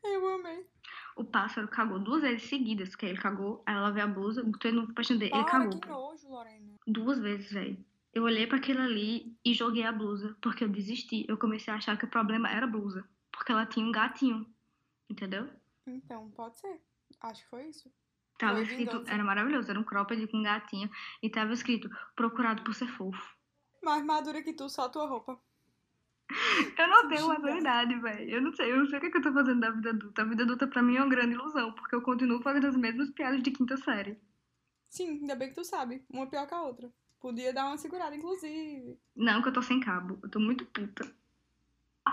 Eu 0.02 0.26
amei. 0.34 0.66
O 1.14 1.22
pássaro 1.24 1.68
cagou 1.68 1.98
duas 1.98 2.22
vezes 2.22 2.48
seguidas, 2.48 2.96
que 2.96 3.04
ele 3.04 3.18
cagou, 3.18 3.62
aí 3.66 3.74
ela 3.74 3.90
veio 3.90 4.06
a 4.06 4.08
blusa, 4.08 4.42
botou 4.42 4.70
ele 4.70 4.80
no 4.80 4.94
pastinho 4.94 5.18
dele, 5.18 5.32
ele 5.34 5.42
Para, 5.44 5.50
cagou. 5.52 5.78
que 5.80 5.88
nojo, 5.88 6.28
Lorena. 6.28 6.78
Duas 6.86 7.18
vezes, 7.20 7.52
velho. 7.52 7.76
Eu 8.14 8.24
olhei 8.24 8.46
pra 8.46 8.56
aquilo 8.56 8.80
ali 8.80 9.36
e 9.44 9.52
joguei 9.52 9.84
a 9.84 9.92
blusa, 9.92 10.34
porque 10.40 10.64
eu 10.64 10.68
desisti. 10.68 11.26
Eu 11.28 11.36
comecei 11.36 11.72
a 11.72 11.76
achar 11.76 11.98
que 11.98 12.06
o 12.06 12.10
problema 12.10 12.48
era 12.50 12.64
a 12.64 12.68
blusa, 12.68 13.06
porque 13.30 13.52
ela 13.52 13.66
tinha 13.66 13.86
um 13.86 13.92
gatinho, 13.92 14.46
entendeu? 15.08 15.48
Então, 15.86 16.30
pode 16.30 16.58
ser. 16.58 16.80
Acho 17.20 17.42
que 17.42 17.50
foi 17.50 17.68
isso. 17.68 17.92
Tava 18.38 18.54
Foi 18.54 18.62
escrito, 18.64 18.92
vingança. 18.92 19.12
era 19.12 19.24
maravilhoso, 19.24 19.70
era 19.70 19.78
um 19.78 19.84
cropped 19.84 20.26
com 20.28 20.38
um 20.38 20.42
gatinho, 20.42 20.90
e 21.22 21.30
tava 21.30 21.52
escrito, 21.52 21.88
procurado 22.16 22.62
por 22.64 22.74
ser 22.74 22.88
fofo. 22.88 23.36
Mais 23.82 24.04
madura 24.04 24.42
que 24.42 24.52
tu, 24.52 24.68
só 24.68 24.88
tua 24.88 25.06
roupa. 25.06 25.38
Eu 26.78 26.88
não 26.88 27.08
tenho 27.08 27.28
maturidade, 27.28 27.94
velho. 28.00 28.30
Eu 28.30 28.40
não 28.42 28.52
sei, 28.52 28.72
eu 28.72 28.78
não 28.78 28.86
sei 28.86 28.98
o 28.98 29.00
que, 29.00 29.06
é 29.08 29.10
que 29.10 29.18
eu 29.18 29.22
tô 29.22 29.32
fazendo 29.32 29.60
da 29.60 29.70
vida 29.70 29.90
adulta. 29.90 30.22
A 30.22 30.24
vida 30.24 30.42
adulta 30.44 30.66
pra 30.66 30.82
mim 30.82 30.96
é 30.96 31.00
uma 31.00 31.08
grande 31.08 31.34
ilusão, 31.34 31.72
porque 31.74 31.94
eu 31.94 32.00
continuo 32.00 32.40
fazendo 32.40 32.66
as 32.66 32.76
mesmas 32.76 33.10
piadas 33.10 33.42
de 33.42 33.50
quinta 33.50 33.76
série. 33.76 34.18
Sim, 34.88 35.20
ainda 35.20 35.34
bem 35.36 35.48
que 35.50 35.54
tu 35.54 35.64
sabe. 35.64 36.04
Uma 36.10 36.26
pior 36.26 36.46
que 36.46 36.54
a 36.54 36.62
outra. 36.62 36.90
Podia 37.20 37.52
dar 37.52 37.66
uma 37.66 37.76
segurada, 37.76 38.16
inclusive. 38.16 38.98
Não, 39.14 39.42
que 39.42 39.48
eu 39.48 39.52
tô 39.52 39.62
sem 39.62 39.78
cabo. 39.78 40.18
Eu 40.22 40.30
tô 40.30 40.40
muito 40.40 40.64
puta. 40.66 41.04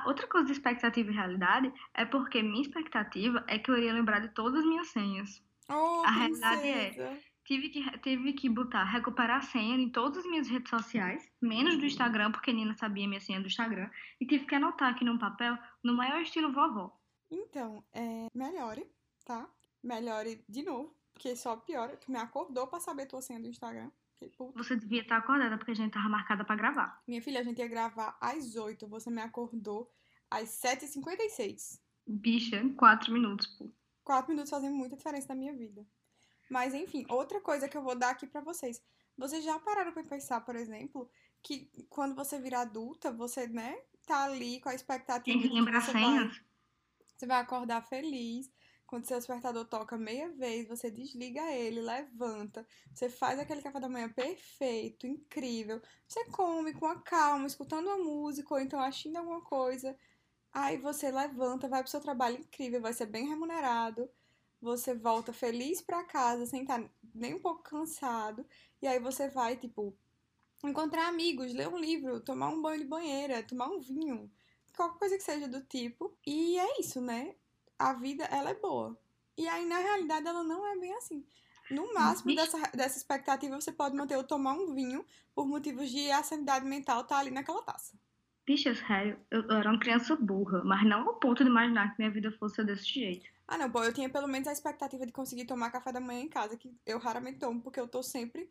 Outra 0.06 0.28
coisa 0.28 0.46
de 0.48 0.54
expectativa 0.54 1.10
e 1.10 1.14
realidade 1.14 1.74
é 1.94 2.06
porque 2.06 2.42
minha 2.42 2.62
expectativa 2.62 3.44
é 3.48 3.58
que 3.60 3.70
eu 3.72 3.78
iria 3.78 3.94
lembrar 3.94 4.20
de 4.20 4.30
todas 4.30 4.60
as 4.60 4.66
minhas 4.66 4.88
senhas. 4.88 5.44
Oh, 5.70 6.04
A 6.06 6.12
realidade 6.12 6.68
é- 6.68 6.86
princesa. 6.90 7.30
Tive 7.46 7.70
que, 7.70 7.98
tive 8.00 8.34
que 8.34 8.48
botar, 8.48 8.84
recuperar 8.84 9.38
a 9.40 9.42
senha 9.42 9.76
em 9.76 9.90
todas 9.90 10.20
as 10.20 10.26
minhas 10.26 10.48
redes 10.48 10.70
sociais, 10.70 11.28
menos 11.42 11.78
do 11.78 11.86
Instagram, 11.86 12.32
porque 12.32 12.54
Nina 12.54 12.76
sabia 12.76 13.08
minha 13.08 13.20
senha 13.20 13.42
do 13.42 13.48
Instagram. 13.48 13.90
E 14.22 14.26
tive 14.28 14.46
que 14.46 14.54
anotar 14.54 14.92
aqui 14.94 15.04
num 15.04 15.18
papel, 15.18 15.58
no 15.84 15.96
maior 15.96 16.22
estilo 16.22 16.54
vovó. 16.54 16.96
Então, 17.32 17.84
é, 17.92 18.28
melhore, 18.36 18.86
tá? 19.26 19.50
Melhore 19.82 20.44
de 20.48 20.62
novo, 20.62 20.96
porque 21.12 21.36
só 21.36 21.56
piora. 21.58 21.98
Tu 21.98 22.12
me 22.12 22.20
acordou 22.20 22.68
pra 22.68 22.80
saber 22.80 23.08
tua 23.08 23.22
senha 23.22 23.40
do 23.40 23.48
Instagram. 23.48 23.90
Você 24.56 24.76
devia 24.76 25.02
estar 25.02 25.18
acordada, 25.18 25.58
porque 25.58 25.72
a 25.72 25.76
gente 25.76 25.94
tava 25.94 26.10
marcada 26.10 26.44
pra 26.44 26.56
gravar. 26.56 27.02
Minha 27.08 27.22
filha, 27.22 27.40
a 27.40 27.44
gente 27.44 27.60
ia 27.60 27.68
gravar 27.68 28.18
às 28.20 28.56
8, 28.56 28.88
você 28.88 29.10
me 29.10 29.22
acordou 29.22 29.90
às 30.30 30.50
7h56. 30.50 31.80
Bicha, 32.06 32.62
quatro 32.76 33.14
minutos, 33.14 33.48
pô. 33.48 33.70
Quatro 34.04 34.32
minutos 34.32 34.50
fazem 34.50 34.70
muita 34.72 34.96
diferença 34.96 35.28
na 35.30 35.36
minha 35.36 35.54
vida. 35.54 35.86
Mas 36.50 36.74
enfim, 36.74 37.06
outra 37.10 37.40
coisa 37.40 37.70
que 37.70 37.78
eu 37.78 37.84
vou 37.84 37.96
dar 37.96 38.10
aqui 38.10 38.26
pra 38.28 38.42
vocês. 38.42 38.82
Vocês 39.18 39.44
já 39.44 39.60
pararam 39.60 39.92
pra 39.92 40.04
pensar, 40.04 40.42
por 40.42 40.56
exemplo, 40.56 41.10
que 41.44 41.70
quando 41.90 42.16
você 42.16 42.40
vira 42.40 42.62
adulta, 42.62 43.12
você, 43.12 43.48
né, 43.48 43.78
tá 44.08 44.24
ali 44.24 44.60
com 44.60 44.70
a 44.70 44.74
expectativa 44.76 45.24
Tem 45.24 45.38
que 45.38 45.44
de 45.44 45.50
que 45.50 45.56
lembrar 45.56 45.82
senhas. 45.82 46.42
você 47.16 47.28
vai 47.28 47.40
acordar 47.40 47.82
feliz. 47.84 48.50
Quando 48.90 49.06
seu 49.06 49.20
despertador 49.20 49.66
toca 49.66 49.96
meia 50.00 50.30
vez, 50.30 50.68
você 50.68 50.90
desliga 50.90 51.44
ele, 51.52 51.80
levanta, 51.80 52.66
você 52.92 53.08
faz 53.08 53.38
aquele 53.38 53.62
café 53.62 53.80
da 53.80 53.88
manhã 53.88 54.10
perfeito, 54.10 55.06
incrível. 55.06 55.80
Você 56.08 56.26
come 56.26 56.74
com 56.74 56.88
a 56.88 57.00
calma, 57.00 57.46
escutando 57.46 57.86
uma 57.86 58.00
música 58.00 58.52
ou 58.52 58.60
então 58.60 58.80
assistindo 58.80 59.18
alguma 59.18 59.42
coisa. 59.42 59.96
Aí 60.52 60.76
você 60.78 61.12
levanta, 61.12 61.70
vai 61.70 61.84
pro 61.84 61.92
seu 61.92 62.02
trabalho 62.02 62.40
incrível, 62.40 62.82
vai 62.82 62.92
ser 62.92 63.06
bem 63.06 63.28
remunerado. 63.28 64.10
Você 64.60 64.96
volta 64.96 65.32
feliz 65.32 65.84
pra 65.84 66.04
casa, 66.04 66.48
sem 66.48 66.64
estar 66.64 66.84
nem 67.14 67.36
um 67.36 67.40
pouco 67.40 67.62
cansado. 67.62 68.44
E 68.82 68.88
aí 68.88 69.00
você 69.00 69.30
vai, 69.30 69.56
tipo, 69.56 69.96
encontrar 70.64 71.08
amigos, 71.10 71.54
ler 71.54 71.68
um 71.68 71.78
livro, 71.78 72.22
tomar 72.22 72.50
um 72.50 72.60
banho 72.60 72.80
de 72.80 72.88
banheira, 72.88 73.44
tomar 73.44 73.68
um 73.68 73.80
vinho, 73.80 74.32
qualquer 74.76 74.98
coisa 74.98 75.16
que 75.18 75.24
seja 75.24 75.48
do 75.48 75.62
tipo. 75.62 76.18
E 76.26 76.58
é 76.58 76.80
isso, 76.82 77.00
né? 77.00 77.36
A 77.80 77.94
vida, 77.94 78.26
ela 78.26 78.52
é 78.52 78.54
boa. 78.56 79.00
E 79.38 79.48
aí, 79.48 79.66
na 79.66 79.80
realidade, 79.80 80.28
ela 80.28 80.44
não 80.44 80.68
é 80.68 80.78
bem 80.78 80.94
assim. 80.96 81.26
No 81.70 81.94
máximo 81.94 82.36
dessa, 82.36 82.58
dessa 82.74 82.98
expectativa, 82.98 83.60
você 83.60 83.72
pode 83.72 83.96
manter 83.96 84.18
o 84.18 84.24
tomar 84.24 84.54
um 84.54 84.74
vinho 84.74 85.06
por 85.34 85.48
motivos 85.48 85.90
de 85.90 86.12
a 86.12 86.24
sanidade 86.24 86.66
mental 86.66 87.06
tá 87.06 87.18
ali 87.18 87.32
naquela 87.32 87.64
taça. 87.64 87.98
Bicha, 88.46 88.74
sério, 88.76 89.18
eu, 89.32 89.44
eu 89.44 89.58
era 89.58 89.70
uma 89.70 89.80
criança 89.80 90.16
burra, 90.16 90.64
mas 90.64 90.86
não 90.86 91.08
ao 91.08 91.20
ponto 91.20 91.44
de 91.44 91.50
imaginar 91.50 91.92
que 91.94 92.00
minha 92.00 92.12
vida 92.12 92.32
fosse 92.32 92.64
desse 92.64 92.86
jeito. 92.86 93.30
Ah, 93.48 93.58
não, 93.58 93.72
pô, 93.72 93.84
eu 93.84 93.94
tinha 93.94 94.10
pelo 94.10 94.28
menos 94.28 94.48
a 94.48 94.52
expectativa 94.52 95.06
de 95.06 95.12
conseguir 95.12 95.46
tomar 95.46 95.72
café 95.72 95.92
da 95.92 96.00
manhã 96.00 96.22
em 96.22 96.30
casa, 96.30 96.58
que 96.58 96.76
eu 96.86 97.00
raramente 97.00 97.40
tomo, 97.40 97.62
porque 97.62 97.80
eu 97.80 97.88
tô 97.88 98.04
sempre 98.04 98.50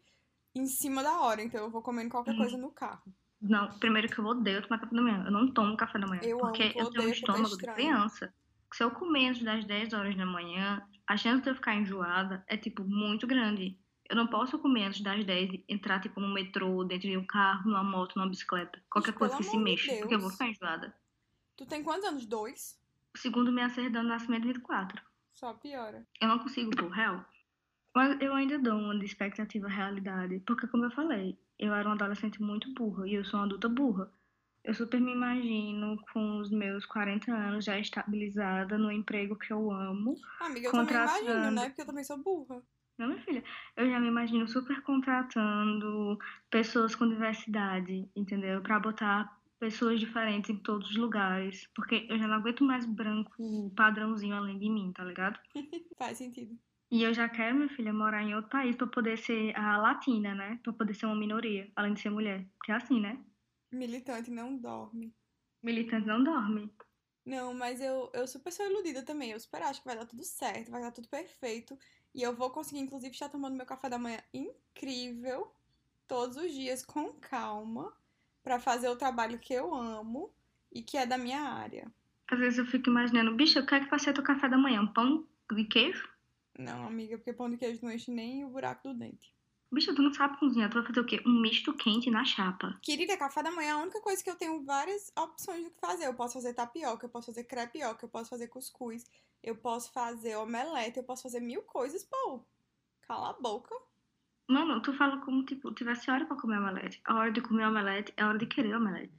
em 0.55 0.67
cima 0.67 1.03
da 1.03 1.21
hora, 1.21 1.43
então 1.43 1.65
eu 1.65 1.71
vou 1.71 1.83
comendo 1.83 2.11
qualquer 2.11 2.33
Hum. 2.35 2.39
coisa 2.39 2.57
no 2.57 2.71
carro. 2.71 3.03
Não, 3.41 3.79
primeiro 3.79 4.09
que 4.09 4.19
eu 4.19 4.25
odeio 4.25 4.63
tomar 4.63 4.81
café 4.81 4.95
da 4.95 5.03
manhã. 5.03 5.23
Eu 5.25 5.31
não 5.31 5.53
tomo 5.53 5.77
café 5.77 5.99
da 5.99 6.07
manhã. 6.07 6.23
Eu 6.23 6.41
porque 6.41 6.65
amo, 6.65 6.81
eu 6.81 6.91
tenho 6.91 7.05
um 7.05 7.09
é 7.09 7.13
estômago 7.13 7.57
de 7.57 7.67
criança. 7.67 8.35
Se 8.73 8.85
eu 8.85 8.91
comer 8.91 9.29
antes 9.29 9.43
das 9.43 9.65
10 9.65 9.93
horas 9.93 10.17
da 10.17 10.27
manhã, 10.27 10.83
a 11.07 11.17
chance 11.17 11.43
de 11.43 11.51
eu 11.51 11.55
ficar 11.55 11.75
enjoada 11.75 12.45
é, 12.47 12.57
tipo, 12.57 12.85
muito 12.85 13.27
grande. 13.27 13.79
Eu 14.09 14.17
não 14.17 14.27
posso 14.27 14.59
comer 14.59 14.85
antes 14.85 15.01
das 15.01 15.25
10 15.25 15.51
e 15.53 15.65
entrar, 15.69 16.01
tipo, 16.01 16.21
no 16.21 16.33
metrô, 16.33 16.85
dentro 16.85 17.09
de 17.09 17.17
um 17.17 17.27
carro, 17.27 17.69
numa 17.71 17.85
moto, 17.85 18.17
numa 18.17 18.29
bicicleta. 18.29 18.83
Qualquer 18.91 19.13
coisa 19.13 19.37
que 19.37 19.45
se 19.45 19.57
mexa, 19.57 19.95
porque 19.97 20.15
eu 20.15 20.21
vou 20.21 20.31
ficar 20.31 20.49
enjoada. 20.49 20.95
Tu 21.57 21.67
tem 21.67 21.83
quantos 21.83 22.09
anos? 22.09 22.27
Dois? 22.27 22.81
Segundo 23.17 23.53
minha 23.53 23.69
certidão 23.69 24.03
de 24.03 24.09
nascimento, 24.09 24.47
24. 24.47 25.03
Só 25.35 25.53
piora. 25.55 26.07
Eu 26.21 26.29
não 26.29 26.39
consigo, 26.39 26.71
pô, 26.77 26.89
real. 26.89 27.25
Mas 27.95 28.21
eu 28.21 28.35
ainda 28.35 28.59
dou 28.59 28.79
uma 28.79 28.99
de 28.99 29.05
expectativa 29.05 29.67
à 29.67 29.71
realidade. 29.71 30.41
Porque, 30.47 30.67
como 30.69 30.85
eu 30.85 30.91
falei, 30.91 31.39
eu 31.59 31.75
era 31.75 31.89
uma 31.89 31.95
adolescente 31.95 32.41
muito 32.41 32.73
burra 32.75 33.09
e 33.09 33.15
eu 33.15 33.25
sou 33.25 33.41
uma 33.41 33.47
adulta 33.47 33.69
burra. 33.69 34.13
Eu 34.69 34.75
super 34.75 35.01
me 35.01 35.13
imagino 35.13 35.97
com 36.13 36.41
os 36.41 36.51
meus 36.51 36.85
40 36.85 37.33
anos 37.33 37.65
já 37.65 37.79
estabilizada 37.79 38.77
no 38.77 38.93
emprego 38.93 39.35
que 39.35 39.51
eu 39.51 39.73
amo. 39.73 40.15
Amiga, 40.39 40.69
eu 40.69 40.73
também 40.73 40.95
imagino, 40.95 41.51
né? 41.53 41.69
Porque 41.71 41.81
eu 41.81 41.87
também 41.87 42.05
sou 42.05 42.23
burra. 42.23 42.63
Não, 42.99 43.09
minha 43.09 43.23
filha, 43.23 43.43
eu 43.79 43.89
já 43.89 43.99
me 43.99 44.09
imagino 44.09 44.47
super 44.47 44.83
contratando 44.83 46.19
pessoas 46.51 46.95
com 46.95 47.09
diversidade, 47.09 48.11
entendeu? 48.15 48.61
Pra 48.61 48.79
botar 48.79 49.41
pessoas 49.59 49.99
diferentes 49.99 50.51
em 50.51 50.59
todos 50.59 50.91
os 50.91 50.97
lugares. 50.99 51.67
Porque 51.75 52.07
eu 52.07 52.19
já 52.19 52.29
não 52.29 52.35
aguento 52.35 52.63
mais 52.63 52.85
branco 52.85 53.73
padrãozinho 53.75 54.37
além 54.37 54.59
de 54.59 54.69
mim, 54.69 54.93
tá 54.93 55.03
ligado? 55.03 55.41
Faz 55.97 56.19
sentido. 56.19 56.55
E 56.91 57.03
eu 57.03 57.15
já 57.15 57.27
quero, 57.27 57.57
minha 57.57 57.71
filha, 57.71 57.91
morar 57.91 58.23
em 58.23 58.35
outro 58.35 58.51
país 58.51 58.77
pra 58.77 58.87
poder 58.87 59.17
ser 59.17 59.57
a 59.57 59.79
latina, 59.79 60.35
né? 60.35 60.61
Pra 60.63 60.75
poder 60.75 60.93
ser 60.93 61.07
uma 61.07 61.17
minoria, 61.17 61.71
além 61.75 61.95
de 61.95 62.01
ser 62.01 62.11
mulher. 62.11 62.47
Que 62.63 62.73
é 62.73 62.75
assim, 62.75 63.01
né? 63.01 63.19
Militante 63.71 64.31
não 64.31 64.57
dorme. 64.57 65.15
Militante 65.63 66.07
não 66.07 66.23
dorme. 66.23 66.73
Não, 67.25 67.53
mas 67.53 67.81
eu, 67.81 68.11
eu 68.15 68.27
super 68.27 68.51
sou 68.51 68.65
iludida 68.65 69.03
também. 69.03 69.33
Eu 69.33 69.41
super 69.41 69.63
acho 69.63 69.81
que 69.81 69.87
vai 69.87 69.97
dar 69.97 70.07
tudo 70.07 70.25
certo, 70.25 70.71
vai 70.71 70.81
dar 70.81 70.93
tudo 70.93 71.09
perfeito. 71.09 71.79
E 72.15 72.23
eu 72.23 72.35
vou 72.35 72.51
conseguir, 72.51 72.81
inclusive, 72.81 73.13
estar 73.13 73.29
tomando 73.29 73.57
meu 73.57 73.67
café 73.67 73.91
da 73.91 73.99
manhã 73.99 74.19
incrível, 74.33 75.53
todos 76.07 76.39
os 76.39 76.51
dias, 76.51 76.85
com 76.85 77.13
calma, 77.13 77.93
para 78.43 78.59
fazer 78.59 78.89
o 78.89 78.97
trabalho 78.97 79.39
que 79.39 79.53
eu 79.53 79.75
amo 79.75 80.33
e 80.73 80.83
que 80.83 80.97
é 80.97 81.05
da 81.05 81.19
minha 81.19 81.41
área. 81.41 81.93
Às 82.29 82.39
vezes 82.39 82.59
eu 82.59 82.67
fico 82.67 82.89
imaginando, 82.89 83.35
bicho, 83.35 83.59
eu 83.59 83.67
quero 83.67 83.89
que 83.89 83.99
ser 83.99 84.15
teu 84.15 84.23
café 84.23 84.49
da 84.49 84.57
manhã? 84.57 84.81
Um 84.81 84.93
pão 84.93 85.27
de 85.53 85.65
queijo? 85.65 86.09
Não, 86.59 86.87
amiga, 86.87 87.19
porque 87.19 87.33
pão 87.33 87.51
de 87.51 87.57
queijo 87.57 87.81
não 87.83 87.93
enche 87.93 88.11
nem 88.11 88.45
o 88.45 88.49
buraco 88.49 88.89
do 88.89 88.95
dente. 88.95 89.35
Bicho, 89.71 89.95
tu 89.95 90.01
não 90.01 90.13
sabe 90.13 90.39
cozinhar, 90.39 90.71
tu 90.71 90.75
vai 90.79 90.87
fazer 90.87 91.01
o 91.01 91.05
quê? 91.05 91.23
Um 91.27 91.41
misto 91.41 91.75
quente 91.75 92.11
na 92.11 92.25
chapa. 92.25 92.79
Querida, 92.83 93.19
café 93.19 93.43
da 93.43 93.51
manhã 93.51 93.69
é 93.69 93.73
a 93.73 93.83
única 93.83 94.01
coisa 94.01 94.25
que 94.25 94.31
eu 94.31 94.35
tenho 94.35 94.65
várias 94.65 95.13
opções 95.17 95.63
do 95.63 95.71
que 95.71 95.79
fazer. 95.79 96.07
Eu 96.07 96.15
posso 96.15 96.35
fazer 96.35 96.55
tapioca, 96.55 97.05
eu 97.05 97.11
posso 97.11 97.27
fazer 97.27 97.45
crepioca, 97.45 98.05
eu 98.05 98.09
posso 98.09 98.31
fazer 98.31 98.49
cuscuz, 98.49 99.05
eu 99.43 99.57
posso 99.57 99.93
fazer 99.93 100.37
omelete, 100.37 100.97
eu 100.99 101.05
posso 101.05 101.23
fazer 101.23 101.41
mil 101.41 101.63
coisas, 101.63 102.03
pô. 102.03 102.43
Cala 103.03 103.31
a 103.31 103.33
boca. 103.35 103.75
Mano, 104.49 104.81
tu 104.81 104.95
fala 104.95 105.21
como, 105.21 105.45
tipo, 105.45 105.75
tivesse 105.75 106.11
hora 106.11 106.25
pra 106.25 106.37
comer 106.37 106.59
omelete. 106.59 107.01
A 107.05 107.15
hora 107.17 107.31
de 107.31 107.43
comer 107.43 107.67
omelete 107.67 108.15
é 108.17 108.23
a 108.23 108.29
hora 108.29 108.39
de 108.39 108.47
querer 108.47 108.75
omelete. 108.75 109.13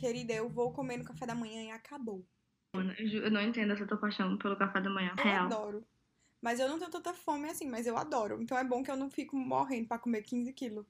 Querida, 0.00 0.32
eu 0.32 0.48
vou 0.48 0.72
comer 0.72 0.96
no 0.96 1.04
café 1.04 1.26
da 1.26 1.34
manhã 1.34 1.62
e 1.62 1.70
acabou. 1.70 2.26
Mano, 2.74 2.92
eu 2.98 3.30
não 3.30 3.40
entendo 3.40 3.72
essa 3.72 3.86
tua 3.86 3.96
paixão 3.96 4.36
pelo 4.36 4.56
café 4.56 4.80
da 4.80 4.90
manhã. 4.90 5.14
Eu 5.16 5.24
Real. 5.24 5.46
adoro. 5.46 5.86
Mas 6.40 6.60
eu 6.60 6.68
não 6.68 6.78
tenho 6.78 6.90
tanta 6.90 7.12
fome 7.14 7.48
assim, 7.50 7.66
mas 7.68 7.86
eu 7.86 7.96
adoro. 7.96 8.40
Então 8.42 8.56
é 8.58 8.64
bom 8.64 8.82
que 8.82 8.90
eu 8.90 8.96
não 8.96 9.10
fico 9.10 9.36
morrendo 9.36 9.88
pra 9.88 9.98
comer 9.98 10.22
15 10.22 10.52
quilos. 10.52 10.86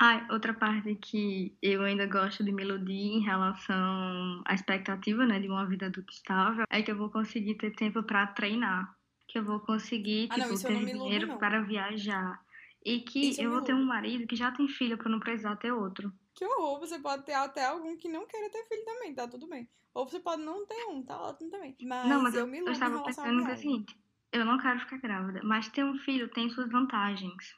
Ai, 0.00 0.26
outra 0.30 0.54
parte 0.54 0.94
que 0.96 1.56
eu 1.60 1.82
ainda 1.82 2.06
gosto 2.06 2.44
de 2.44 2.52
me 2.52 2.62
iludir 2.62 2.94
em 3.16 3.20
relação 3.20 4.42
à 4.46 4.54
expectativa, 4.54 5.26
né, 5.26 5.40
de 5.40 5.48
uma 5.48 5.66
vida 5.68 5.86
adulta 5.86 6.12
estável, 6.12 6.64
é 6.70 6.82
que 6.82 6.90
eu 6.90 6.96
vou 6.96 7.10
conseguir 7.10 7.56
ter 7.56 7.72
tempo 7.74 8.02
pra 8.02 8.26
treinar. 8.28 8.94
Que 9.26 9.38
eu 9.38 9.44
vou 9.44 9.60
conseguir, 9.60 10.28
Ah, 10.28 10.38
não, 10.38 10.46
tipo, 10.48 10.66
eu 10.66 10.72
não 10.72 10.84
ter 10.84 10.90
dinheiro 10.90 11.26
não. 11.26 11.38
para 11.38 11.62
viajar. 11.62 12.40
E 12.84 13.00
que 13.00 13.20
Isso 13.20 13.40
eu 13.42 13.50
eu 13.50 13.50
vou 13.50 13.62
ter 13.62 13.74
um 13.74 13.84
marido 13.84 14.26
que 14.26 14.36
já 14.36 14.50
tem 14.52 14.68
filho 14.68 14.96
pra 14.96 15.10
não 15.10 15.20
precisar 15.20 15.56
ter 15.56 15.72
outro. 15.72 16.12
Que 16.34 16.44
horror, 16.44 16.78
você 16.80 16.98
pode 16.98 17.24
ter 17.26 17.34
até 17.34 17.64
algum 17.66 17.94
que 17.96 18.08
não 18.08 18.26
queira 18.26 18.48
ter 18.50 18.64
filho 18.66 18.84
também, 18.84 19.14
tá 19.14 19.28
tudo 19.28 19.46
bem. 19.46 19.68
Ou 19.92 20.08
você 20.08 20.18
pode 20.20 20.42
não 20.42 20.64
ter 20.66 20.86
um, 20.86 21.02
tá 21.04 21.20
ótimo 21.20 21.50
também. 21.50 21.76
Mas, 21.80 21.98
Não, 22.02 22.20
mas 22.22 22.36
eu, 22.36 22.44
eu, 22.44 22.46
me 22.46 22.58
eu 22.66 22.72
iludo 22.72 22.88
em 22.88 22.96
estava 22.96 23.00
pensando 23.02 23.44
que 23.44 23.52
o 23.52 23.56
viagem. 23.56 23.56
seguinte, 23.56 23.94
eu 24.32 24.44
não 24.44 24.58
quero 24.58 24.80
ficar 24.80 24.98
grávida, 24.98 25.40
mas 25.42 25.68
ter 25.68 25.84
um 25.84 25.98
filho 25.98 26.28
tem 26.28 26.50
suas 26.50 26.70
vantagens. 26.70 27.56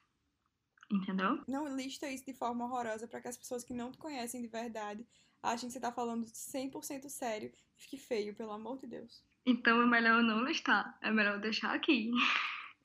Entendeu? 0.90 1.42
Não 1.46 1.76
lista 1.76 2.10
isso 2.10 2.24
de 2.24 2.34
forma 2.34 2.64
horrorosa 2.64 3.06
pra 3.06 3.20
que 3.20 3.28
as 3.28 3.36
pessoas 3.36 3.62
que 3.62 3.72
não 3.72 3.92
te 3.92 3.98
conhecem 3.98 4.42
de 4.42 4.48
verdade 4.48 5.06
achem 5.42 5.68
que 5.68 5.72
você 5.72 5.80
tá 5.80 5.92
falando 5.92 6.26
100% 6.26 7.08
sério 7.08 7.52
e 7.76 7.82
fique 7.82 7.96
feio, 7.96 8.34
pelo 8.34 8.52
amor 8.52 8.78
de 8.78 8.86
Deus. 8.86 9.22
Então 9.46 9.80
é 9.80 9.86
melhor 9.86 10.18
eu 10.18 10.22
não 10.22 10.44
listar. 10.44 10.98
É 11.00 11.10
melhor 11.10 11.34
eu 11.34 11.40
deixar 11.40 11.74
aqui. 11.74 12.10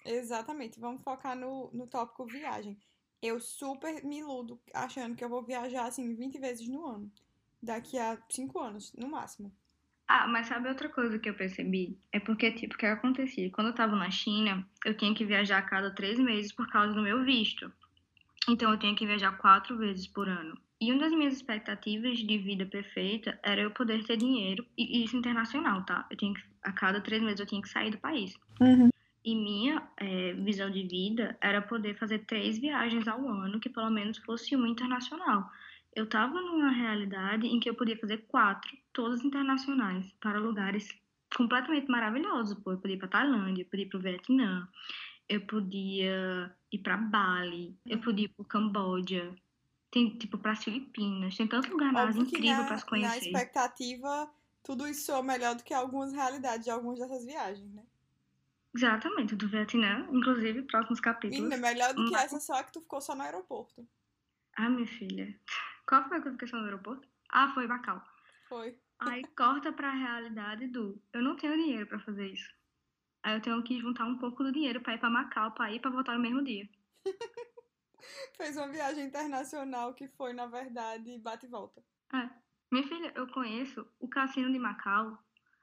Exatamente, 0.06 0.80
vamos 0.80 1.02
focar 1.02 1.36
no, 1.36 1.72
no 1.74 1.88
tópico 1.88 2.26
viagem. 2.26 2.78
Eu 3.22 3.40
super 3.40 4.04
me 4.04 4.20
iludo 4.20 4.62
achando 4.74 5.16
que 5.16 5.26
eu 5.26 5.30
vou 5.30 5.42
viajar 5.42 5.88
assim 5.88 6.14
20 6.14 6.38
vezes 6.38 6.68
no 6.68 6.86
ano. 6.86 7.12
Daqui 7.62 7.98
a 7.98 8.22
5 8.30 8.60
anos, 8.60 8.94
no 8.94 9.10
máximo. 9.10 9.52
Ah, 10.08 10.28
mas 10.28 10.48
sabe 10.48 10.70
outra 10.70 10.88
coisa 10.88 11.18
que 11.18 11.30
eu 11.30 11.34
percebi? 11.34 11.98
É 12.12 12.20
porque, 12.20 12.52
tipo, 12.52 12.76
o 12.76 12.78
que 12.78 12.86
acontecia? 12.86 13.50
Quando 13.52 13.68
eu 13.68 13.74
tava 13.74 13.96
na 13.96 14.12
China, 14.12 14.66
eu 14.86 14.96
tinha 14.96 15.14
que 15.16 15.26
viajar 15.26 15.58
a 15.58 15.64
cada 15.64 15.90
três 15.90 16.20
meses 16.20 16.52
por 16.52 16.70
causa 16.70 16.94
do 16.94 17.02
meu 17.02 17.24
visto. 17.24 17.72
Então 18.48 18.72
eu 18.72 18.78
tinha 18.78 18.96
que 18.96 19.08
viajar 19.08 19.32
quatro 19.38 19.78
vezes 19.78 20.06
por 20.06 20.30
ano. 20.30 20.56
E 20.80 20.92
uma 20.92 21.02
das 21.02 21.12
minhas 21.12 21.34
expectativas 21.34 22.20
de 22.20 22.38
vida 22.38 22.66
perfeita 22.66 23.40
era 23.42 23.62
eu 23.62 23.72
poder 23.72 24.04
ter 24.04 24.18
dinheiro, 24.18 24.64
e 24.78 25.04
isso 25.04 25.18
internacional, 25.18 25.84
tá? 25.84 26.06
Eu 26.12 26.18
tinha 26.18 26.34
que, 26.34 26.42
a 26.62 26.72
cada 26.72 27.02
três 27.02 27.24
meses 27.24 27.40
eu 27.40 27.46
tinha 27.48 27.62
que 27.62 27.70
sair 27.70 27.90
do 27.90 27.98
país. 27.98 28.38
E 29.24 29.36
minha 29.36 29.82
eh, 29.98 30.34
visão 30.34 30.70
de 30.70 30.84
vida 30.84 31.36
era 31.42 31.62
poder 31.62 31.98
fazer 31.98 32.20
três 32.20 32.60
viagens 32.60 33.08
ao 33.08 33.28
ano, 33.28 33.60
que 33.60 33.70
pelo 33.70 33.90
menos 33.90 34.20
fosse 34.20 34.56
uma 34.56 34.68
internacional. 34.68 35.50
Eu 35.96 36.08
tava 36.08 36.42
numa 36.42 36.70
realidade 36.72 37.48
em 37.48 37.58
que 37.60 37.70
eu 37.70 37.74
podia 37.74 37.98
fazer 37.98 38.18
quatro, 38.28 38.78
todas 38.92 39.24
internacionais, 39.24 40.12
para 40.20 40.38
lugares 40.40 40.94
completamente 41.36 41.90
maravilhosos. 41.90 42.60
Pô, 42.60 42.74
eu 42.74 42.78
podia 42.78 42.96
ir 42.98 43.00
pra 43.00 43.08
Tailândia, 43.08 43.64
eu 43.64 43.66
podia 43.70 43.86
ir 43.86 43.90
pro 43.90 44.00
Vietnã, 44.02 44.68
eu 45.30 45.42
podia 45.48 46.54
ir 46.72 46.80
pra 46.80 46.98
Bali, 46.98 47.78
eu 47.86 48.00
podia 48.02 48.26
ir 48.26 48.30
pro 48.30 48.44
Camboja, 48.44 49.34
tem 49.90 50.10
tipo 50.18 50.38
pras 50.38 50.64
Filipinas, 50.64 51.38
tem 51.38 51.48
tanto 51.48 51.72
lugar 51.72 51.94
na 51.94 52.12
que 52.12 52.20
incrível 52.20 52.58
na, 52.58 52.66
pra 52.66 52.78
se 52.78 52.84
na 52.84 52.90
conhecer. 52.90 53.26
expectativa, 53.28 54.30
tudo 54.62 54.86
isso 54.88 55.14
é 55.14 55.24
melhor 55.24 55.56
do 55.56 55.64
que 55.64 55.74
algumas 55.74 56.12
realidades 56.12 56.66
de 56.66 56.72
algumas 56.72 57.00
dessas 57.00 57.24
viagens, 57.24 57.74
né? 57.74 57.84
Exatamente, 58.76 59.34
do 59.38 59.48
Vietnã, 59.48 60.06
inclusive, 60.12 60.62
próximos 60.64 61.00
capítulos. 61.00 61.42
Menina, 61.42 61.56
melhor 61.56 61.94
do 61.94 62.04
que 62.04 62.12
Mas- 62.12 62.26
essa 62.26 62.40
só 62.42 62.62
que 62.62 62.74
tu 62.74 62.82
ficou 62.82 63.00
só 63.00 63.16
no 63.16 63.22
aeroporto. 63.22 63.88
Ah, 64.58 64.70
minha 64.70 64.86
filha. 64.86 65.34
Qual 65.88 66.08
foi 66.08 66.18
a 66.18 66.22
qualificação 66.22 66.60
do 66.60 66.66
aeroporto? 66.66 67.08
Ah, 67.30 67.54
foi 67.54 67.68
Bacau. 67.68 68.02
Foi. 68.48 68.78
Aí 69.00 69.24
corta 69.36 69.74
pra 69.74 69.92
realidade 69.92 70.68
do 70.68 71.02
eu 71.14 71.22
não 71.22 71.36
tenho 71.36 71.58
dinheiro 71.58 71.86
pra 71.88 72.00
fazer 72.00 72.28
isso. 72.28 72.50
Aí 73.24 73.36
eu 73.36 73.42
tenho 73.42 73.62
que 73.64 73.80
juntar 73.80 74.06
um 74.06 74.18
pouco 74.18 74.44
do 74.44 74.52
dinheiro 74.52 74.82
pra 74.82 74.96
ir 74.96 75.00
pra 75.00 75.10
Macau, 75.10 75.52
pra 75.52 75.72
ir 75.72 75.80
pra 75.80 75.92
voltar 75.92 76.14
no 76.14 76.22
mesmo 76.22 76.44
dia. 76.44 76.68
Fez 78.38 78.56
uma 78.56 78.68
viagem 78.68 79.06
internacional 79.06 79.94
que 79.94 80.08
foi, 80.10 80.32
na 80.34 80.46
verdade, 80.46 81.18
bate 81.20 81.46
e 81.46 81.50
volta. 81.50 81.84
É. 82.14 82.30
Minha 82.72 82.88
filha, 82.88 83.12
eu 83.16 83.28
conheço 83.28 83.88
o 84.00 84.08
cassino 84.08 84.52
de 84.52 84.60
Macau. 84.60 85.18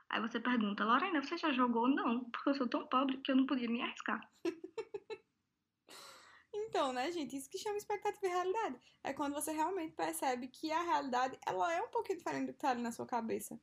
Aí 0.08 0.20
você 0.20 0.38
pergunta, 0.38 0.85
Lorena, 0.85 1.22
você 1.22 1.37
já 1.38 1.52
jogou? 1.52 1.88
Não, 1.88 2.24
porque 2.30 2.50
eu 2.50 2.54
sou 2.54 2.68
tão 2.68 2.87
pobre 2.87 3.16
que 3.18 3.30
eu 3.30 3.37
não 3.37 3.46
podia 3.46 3.68
me 3.68 3.82
arriscar. 3.82 4.20
Então, 6.66 6.92
né, 6.92 7.11
gente, 7.12 7.37
isso 7.37 7.51
que 7.51 7.59
chama 7.59 7.77
expectativa 7.77 8.27
e 8.27 8.31
realidade. 8.31 8.81
É 9.03 9.12
quando 9.12 9.35
você 9.35 9.53
realmente 9.53 9.94
percebe 9.94 10.48
que 10.48 10.70
a 10.72 10.83
realidade, 10.83 11.38
ela 11.46 11.72
é 11.72 11.81
um 11.83 11.88
pouquinho 11.90 12.18
diferente 12.18 12.46
do 12.46 12.53
que 12.55 12.59
tá 12.61 12.70
ali 12.70 12.83
na 12.83 12.92
sua 12.92 13.07
cabeça. 13.07 13.61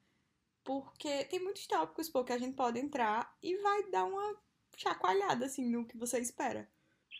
Porque 0.63 1.25
tem 1.25 1.39
muitos 1.43 1.67
tópicos, 1.67 2.09
pô, 2.09 2.23
que 2.23 2.33
a 2.33 2.37
gente 2.37 2.55
pode 2.55 2.79
entrar 2.79 3.35
e 3.43 3.57
vai 3.57 3.89
dar 3.91 4.05
uma 4.05 4.37
chacoalhada, 4.77 5.45
assim, 5.45 5.69
no 5.69 5.85
que 5.87 5.97
você 5.97 6.19
espera. 6.19 6.69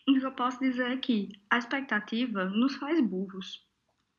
O 0.08 0.12
que 0.18 0.26
eu 0.26 0.34
posso 0.34 0.58
dizer 0.60 0.90
é 0.90 0.96
que 0.98 1.28
a 1.48 1.56
expectativa 1.58 2.44
nos 2.44 2.76
faz 2.76 3.00
burros, 3.00 3.66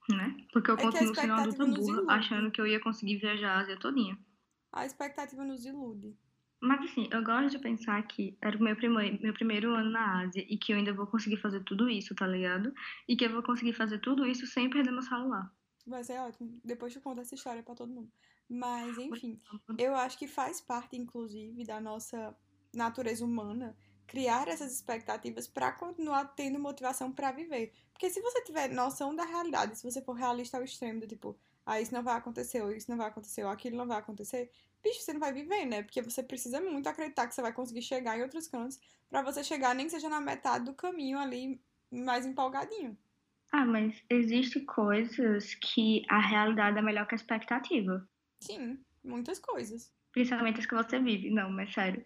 né? 0.10 0.36
Porque 0.54 0.72
eu 0.72 0.78
É 0.78 0.82
continuo 0.82 1.16
sendo 1.16 1.34
adulta 1.34 1.66
nos 1.66 1.76
burra, 1.76 2.02
ilude. 2.02 2.14
achando 2.14 2.52
que 2.52 2.62
eu 2.62 2.68
ia 2.68 2.80
conseguir 2.82 3.18
viajar 3.18 3.52
a 3.56 3.60
Ásia 3.60 3.80
todinha. 3.80 4.18
A 4.74 4.86
expectativa 4.86 5.46
nos 5.46 5.64
ilude. 5.66 6.18
Mas 6.62 6.92
assim, 6.92 7.10
eu 7.12 7.24
gosto 7.24 7.50
de 7.50 7.60
pensar 7.60 8.02
que 8.04 8.38
era 8.42 8.56
o 8.56 8.62
meu 8.62 8.76
primeiro, 8.76 9.20
meu 9.22 9.34
primeiro 9.34 9.74
ano 9.74 9.90
na 9.90 10.22
Ásia 10.22 10.46
e 10.48 10.58
que 10.58 10.72
eu 10.72 10.78
ainda 10.78 10.94
vou 10.94 11.08
conseguir 11.08 11.38
fazer 11.38 11.64
tudo 11.64 11.90
isso, 11.90 12.14
tá 12.14 12.28
ligado? 12.28 12.72
E 13.08 13.16
que 13.16 13.26
eu 13.26 13.32
vou 13.32 13.42
conseguir 13.42 13.74
fazer 13.74 14.00
tudo 14.00 14.28
isso 14.28 14.46
sem 14.46 14.70
perder 14.70 14.92
meu 14.92 15.02
celular. 15.02 15.52
Vai 15.88 16.04
ser 16.04 16.20
ótimo. 16.20 16.60
Depois 16.64 16.94
tu 16.94 17.02
conta 17.02 17.22
essa 17.22 17.34
história 17.34 17.64
pra 17.64 17.74
todo 17.74 17.92
mundo. 17.92 18.12
Mas, 18.48 18.98
enfim, 18.98 19.42
eu 19.78 19.96
acho 19.96 20.18
que 20.18 20.28
faz 20.28 20.62
parte, 20.62 20.96
inclusive, 20.96 21.66
da 21.66 21.82
nossa 21.82 22.36
natureza 22.74 23.26
humana 23.26 23.76
criar 24.06 24.48
essas 24.50 24.74
expectativas 24.74 25.48
pra 25.48 25.72
continuar 25.72 26.26
tendo 26.36 26.60
motivação 26.60 27.12
pra 27.12 27.32
viver. 27.32 27.74
Porque 27.94 28.10
se 28.10 28.22
você 28.22 28.44
tiver 28.44 28.68
noção 28.70 29.16
da 29.16 29.24
realidade, 29.24 29.78
se 29.78 29.90
você 29.90 30.02
for 30.02 30.14
realista 30.14 30.58
ao 30.58 30.64
extremo, 30.64 31.00
do 31.00 31.08
tipo, 31.08 31.40
ah, 31.66 31.80
isso 31.80 31.94
não 31.94 32.04
vai 32.04 32.18
acontecer, 32.18 32.62
ou 32.62 32.72
isso 32.72 32.92
não 32.92 32.98
vai 32.98 33.08
acontecer, 33.08 33.46
ou 33.46 33.50
aquilo 33.50 33.78
não 33.78 33.88
vai 33.88 33.98
acontecer, 33.98 34.52
bicho, 34.84 35.02
você 35.02 35.14
não 35.14 35.20
vai 35.20 35.34
viver, 35.34 35.66
né? 35.66 35.84
Porque 35.84 36.02
você 36.02 36.24
precisa 36.24 36.60
muito 36.62 36.88
acreditar 36.88 37.28
que 37.28 37.36
você 37.36 37.42
vai 37.42 37.54
conseguir 37.54 37.82
chegar 37.82 38.18
em 38.18 38.24
outros 38.24 38.48
cantos 38.48 38.80
pra 39.10 39.22
você 39.22 39.44
chegar, 39.44 39.76
nem 39.76 39.86
que 39.86 39.92
seja 39.92 40.10
na 40.10 40.22
metade 40.22 40.66
do 40.66 40.74
caminho 40.74 41.20
ali, 41.20 41.62
mais 41.92 42.26
empolgadinho. 42.26 42.98
Ah, 43.52 43.66
mas 43.66 44.02
existem 44.10 44.66
coisas 44.66 45.56
que 45.56 46.04
a 46.10 46.20
realidade 46.20 46.78
é 46.78 46.82
melhor 46.82 47.06
que 47.06 47.16
a 47.16 47.18
expectativa. 47.18 48.08
Sim, 48.42 48.80
muitas 49.04 49.40
coisas. 49.40 49.92
Principalmente 50.14 50.60
as 50.60 50.66
que 50.66 50.76
você 50.76 51.00
vive. 51.00 51.30
Não, 51.30 51.50
mas 51.50 51.74
sério. 51.74 52.04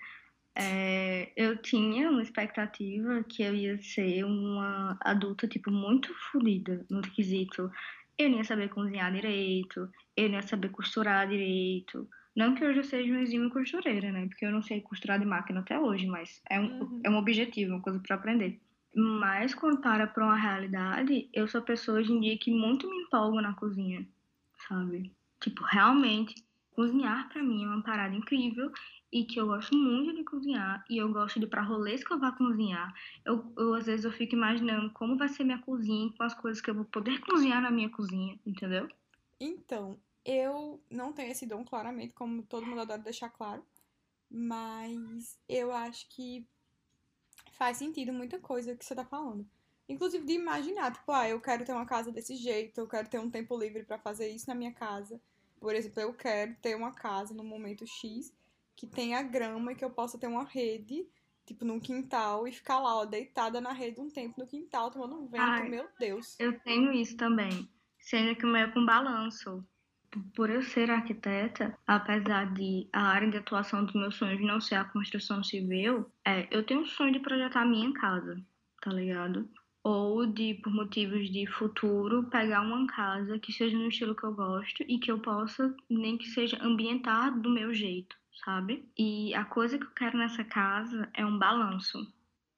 É, 0.55 1.31
eu 1.35 1.61
tinha 1.61 2.09
uma 2.09 2.21
expectativa 2.21 3.23
que 3.23 3.43
eu 3.43 3.53
ia 3.53 3.81
ser 3.81 4.23
uma 4.23 4.97
adulta, 5.01 5.47
tipo, 5.47 5.69
muito 5.69 6.13
fodida 6.31 6.85
no 6.89 7.01
quesito. 7.01 7.69
Eu 8.17 8.29
não 8.29 8.37
ia 8.37 8.43
saber 8.43 8.69
cozinhar 8.69 9.11
direito, 9.11 9.89
eu 10.15 10.29
não 10.29 10.35
ia 10.35 10.41
saber 10.41 10.69
costurar 10.69 11.27
direito. 11.27 12.09
Não 12.35 12.53
que 12.55 12.65
hoje 12.65 12.79
eu 12.79 12.83
seja 12.83 13.11
uma 13.11 13.21
exímia 13.21 13.49
costureira, 13.49 14.11
né? 14.11 14.27
Porque 14.27 14.45
eu 14.45 14.51
não 14.51 14.61
sei 14.61 14.81
costurar 14.81 15.19
de 15.19 15.25
máquina 15.25 15.61
até 15.61 15.79
hoje, 15.79 16.05
mas 16.07 16.41
é 16.49 16.59
um, 16.59 16.79
Uhum. 16.81 17.01
é 17.03 17.09
um 17.09 17.17
objetivo, 17.17 17.73
uma 17.73 17.81
coisa 17.81 17.99
para 17.99 18.15
aprender. 18.15 18.59
Mas 18.93 19.53
quando 19.55 19.81
para 19.81 20.07
pra 20.07 20.25
uma 20.25 20.35
realidade, 20.35 21.29
eu 21.33 21.47
sou 21.47 21.61
pessoa 21.61 21.99
hoje 21.99 22.11
em 22.11 22.19
dia 22.19 22.37
que 22.37 22.51
muito 22.51 22.89
me 22.89 22.97
empolgo 23.03 23.41
na 23.41 23.53
cozinha, 23.53 24.07
sabe? 24.67 25.11
Tipo, 25.41 25.63
realmente, 25.63 26.35
cozinhar 26.71 27.29
pra 27.29 27.43
mim 27.43 27.63
é 27.63 27.67
uma 27.67 27.83
parada 27.83 28.15
incrível 28.15 28.71
e 29.11 29.23
que 29.25 29.39
eu 29.39 29.47
gosto 29.47 29.75
muito 29.75 30.13
de 30.15 30.23
cozinhar 30.23 30.83
e 30.89 30.97
eu 30.97 31.11
gosto 31.11 31.39
de 31.39 31.45
ir 31.45 31.49
pra 31.49 31.61
rolês 31.61 32.03
que 32.03 32.11
eu 32.13 32.19
vá 32.19 32.31
cozinhar. 32.33 32.93
Eu, 33.25 33.53
eu, 33.57 33.73
às 33.75 33.85
vezes 33.85 34.05
eu 34.05 34.11
fico 34.11 34.35
imaginando 34.35 34.91
como 34.91 35.17
vai 35.17 35.29
ser 35.29 35.43
minha 35.43 35.59
cozinha 35.59 36.11
com 36.17 36.23
as 36.23 36.33
coisas 36.33 36.61
que 36.61 36.69
eu 36.69 36.75
vou 36.75 36.85
poder 36.85 37.19
cozinhar 37.21 37.61
na 37.61 37.71
minha 37.71 37.89
cozinha, 37.89 38.37
entendeu? 38.45 38.87
Então, 39.39 39.99
eu 40.25 40.81
não 40.89 41.13
tenho 41.13 41.31
esse 41.31 41.45
dom, 41.45 41.63
claramente, 41.63 42.13
como 42.13 42.41
todo 42.43 42.65
mundo 42.65 42.81
adora 42.81 43.01
deixar 43.01 43.29
claro. 43.29 43.63
Mas 44.29 45.39
eu 45.47 45.71
acho 45.71 46.09
que 46.09 46.47
faz 47.51 47.77
sentido 47.77 48.11
muita 48.11 48.39
coisa 48.39 48.75
que 48.75 48.83
você 48.83 48.95
tá 48.95 49.05
falando. 49.05 49.47
Inclusive 49.87 50.25
de 50.25 50.33
imaginar, 50.33 50.91
tipo, 50.91 51.11
ah, 51.11 51.29
eu 51.29 51.39
quero 51.39 51.63
ter 51.63 51.73
uma 51.73 51.85
casa 51.85 52.11
desse 52.11 52.35
jeito, 52.35 52.79
eu 52.79 52.87
quero 52.87 53.07
ter 53.07 53.19
um 53.19 53.29
tempo 53.29 53.55
livre 53.55 53.83
pra 53.83 53.99
fazer 53.99 54.27
isso 54.29 54.47
na 54.47 54.55
minha 54.55 54.73
casa. 54.73 55.21
Por 55.59 55.75
exemplo, 55.75 56.01
eu 56.01 56.13
quero 56.13 56.55
ter 56.55 56.75
uma 56.75 56.91
casa 56.91 57.33
no 57.33 57.43
momento 57.43 57.85
X 57.85 58.33
que 58.75 58.87
tenha 58.87 59.21
grama 59.21 59.71
e 59.71 59.75
que 59.75 59.85
eu 59.85 59.91
possa 59.91 60.17
ter 60.17 60.27
uma 60.27 60.43
rede, 60.43 61.07
tipo, 61.45 61.63
num 61.63 61.79
quintal 61.79 62.47
e 62.47 62.51
ficar 62.51 62.79
lá, 62.79 62.95
ó, 62.97 63.05
deitada 63.05 63.61
na 63.61 63.71
rede 63.71 64.01
um 64.01 64.09
tempo 64.09 64.39
no 64.39 64.47
quintal, 64.47 64.89
tomando 64.89 65.15
um 65.15 65.27
vento, 65.27 65.43
Ai. 65.43 65.69
meu 65.69 65.87
Deus. 65.99 66.35
Eu 66.39 66.59
tenho 66.61 66.91
isso 66.91 67.15
também, 67.15 67.69
sendo 67.99 68.35
que 68.35 68.43
o 68.43 68.49
meu 68.49 68.63
é 68.63 68.71
com 68.71 68.83
balanço. 68.85 69.63
Por 70.35 70.49
eu 70.49 70.61
ser 70.61 70.89
arquiteta, 70.89 71.77
apesar 71.85 72.53
de 72.53 72.87
a 72.93 73.03
área 73.03 73.29
de 73.29 73.37
atuação 73.37 73.85
dos 73.85 73.93
meus 73.95 74.15
sonhos 74.15 74.41
não 74.41 74.61
ser 74.61 74.75
a 74.75 74.85
construção 74.85 75.43
civil, 75.43 76.09
é, 76.25 76.47
eu 76.51 76.65
tenho 76.65 76.81
um 76.81 76.85
sonho 76.85 77.13
de 77.13 77.19
projetar 77.19 77.61
a 77.61 77.65
minha 77.65 77.91
casa, 77.93 78.41
tá 78.81 78.91
ligado? 78.91 79.49
Ou 79.83 80.25
de, 80.25 80.55
por 80.55 80.73
motivos 80.73 81.29
de 81.29 81.45
futuro, 81.45 82.29
pegar 82.29 82.61
uma 82.61 82.87
casa 82.87 83.37
que 83.39 83.51
seja 83.51 83.77
no 83.77 83.87
estilo 83.87 84.15
que 84.15 84.23
eu 84.23 84.33
gosto 84.33 84.83
e 84.83 84.97
que 84.97 85.11
eu 85.11 85.19
possa, 85.19 85.75
nem 85.89 86.17
que 86.17 86.27
seja, 86.29 86.57
ambientar 86.61 87.37
do 87.39 87.49
meu 87.49 87.73
jeito, 87.73 88.15
sabe? 88.43 88.89
E 88.97 89.33
a 89.35 89.45
coisa 89.45 89.77
que 89.77 89.85
eu 89.85 89.91
quero 89.91 90.17
nessa 90.17 90.43
casa 90.43 91.09
é 91.13 91.25
um 91.25 91.37
balanço. 91.37 91.99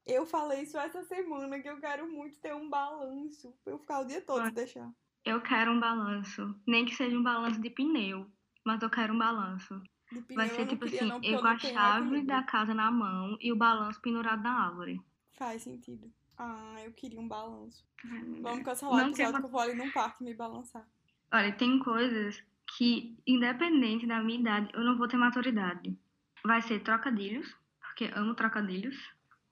Eu 0.05 0.25
falei 0.25 0.61
isso 0.61 0.77
essa 0.77 1.03
semana, 1.03 1.59
que 1.59 1.69
eu 1.69 1.79
quero 1.81 2.09
muito 2.09 2.39
ter 2.39 2.55
um 2.55 2.69
balanço. 2.69 3.53
Pra 3.61 3.73
eu 3.73 3.79
ficar 3.79 3.99
o 3.99 4.05
dia 4.05 4.21
todo 4.21 4.45
se 4.45 4.53
deixar. 4.53 4.89
Eu 5.25 5.41
quero 5.41 5.71
um 5.71 5.79
balanço, 5.79 6.55
nem 6.65 6.85
que 6.85 6.95
seja 6.95 7.17
um 7.17 7.23
balanço 7.23 7.61
de 7.61 7.69
pneu, 7.69 8.25
mas 8.65 8.81
eu 8.81 8.89
quero 8.89 9.13
um 9.13 9.17
balanço. 9.17 9.81
Pneu 10.09 10.23
Vai 10.35 10.47
ser 10.49 10.65
tipo 10.67 10.85
assim, 10.85 11.05
não, 11.05 11.19
eu 11.21 11.39
com 11.41 11.47
a 11.47 11.57
chave 11.57 12.05
equilíbrio. 12.05 12.27
da 12.27 12.43
casa 12.43 12.73
na 12.73 12.89
mão 12.89 13.37
e 13.41 13.51
o 13.51 13.55
balanço 13.57 13.99
pendurado 14.01 14.41
na 14.41 14.65
árvore. 14.67 15.01
Faz 15.33 15.63
sentido. 15.63 16.09
Ah, 16.37 16.75
eu 16.85 16.93
queria 16.93 17.19
um 17.19 17.27
balanço. 17.27 17.85
Ai, 18.05 18.41
Vamos 18.41 18.63
cancelar 18.63 19.05
o 19.05 19.09
episódio 19.09 19.29
uma- 19.33 19.39
que 19.41 19.45
eu 19.45 19.49
vou 19.51 19.59
ali 19.59 19.73
num 19.75 19.91
parque 19.91 20.23
me 20.23 20.33
balançar. 20.33 20.87
Olha, 21.33 21.51
tem 21.51 21.77
coisas 21.79 22.41
que, 22.77 23.17
independente 23.27 24.05
da 24.07 24.21
minha 24.23 24.39
idade, 24.39 24.69
eu 24.73 24.81
não 24.83 24.97
vou 24.97 25.07
ter 25.09 25.17
maturidade. 25.17 25.97
Vai 26.45 26.61
ser 26.61 26.79
trocadilhos, 26.83 27.53
porque 27.81 28.05
amo 28.15 28.33
trocadilhos, 28.33 28.95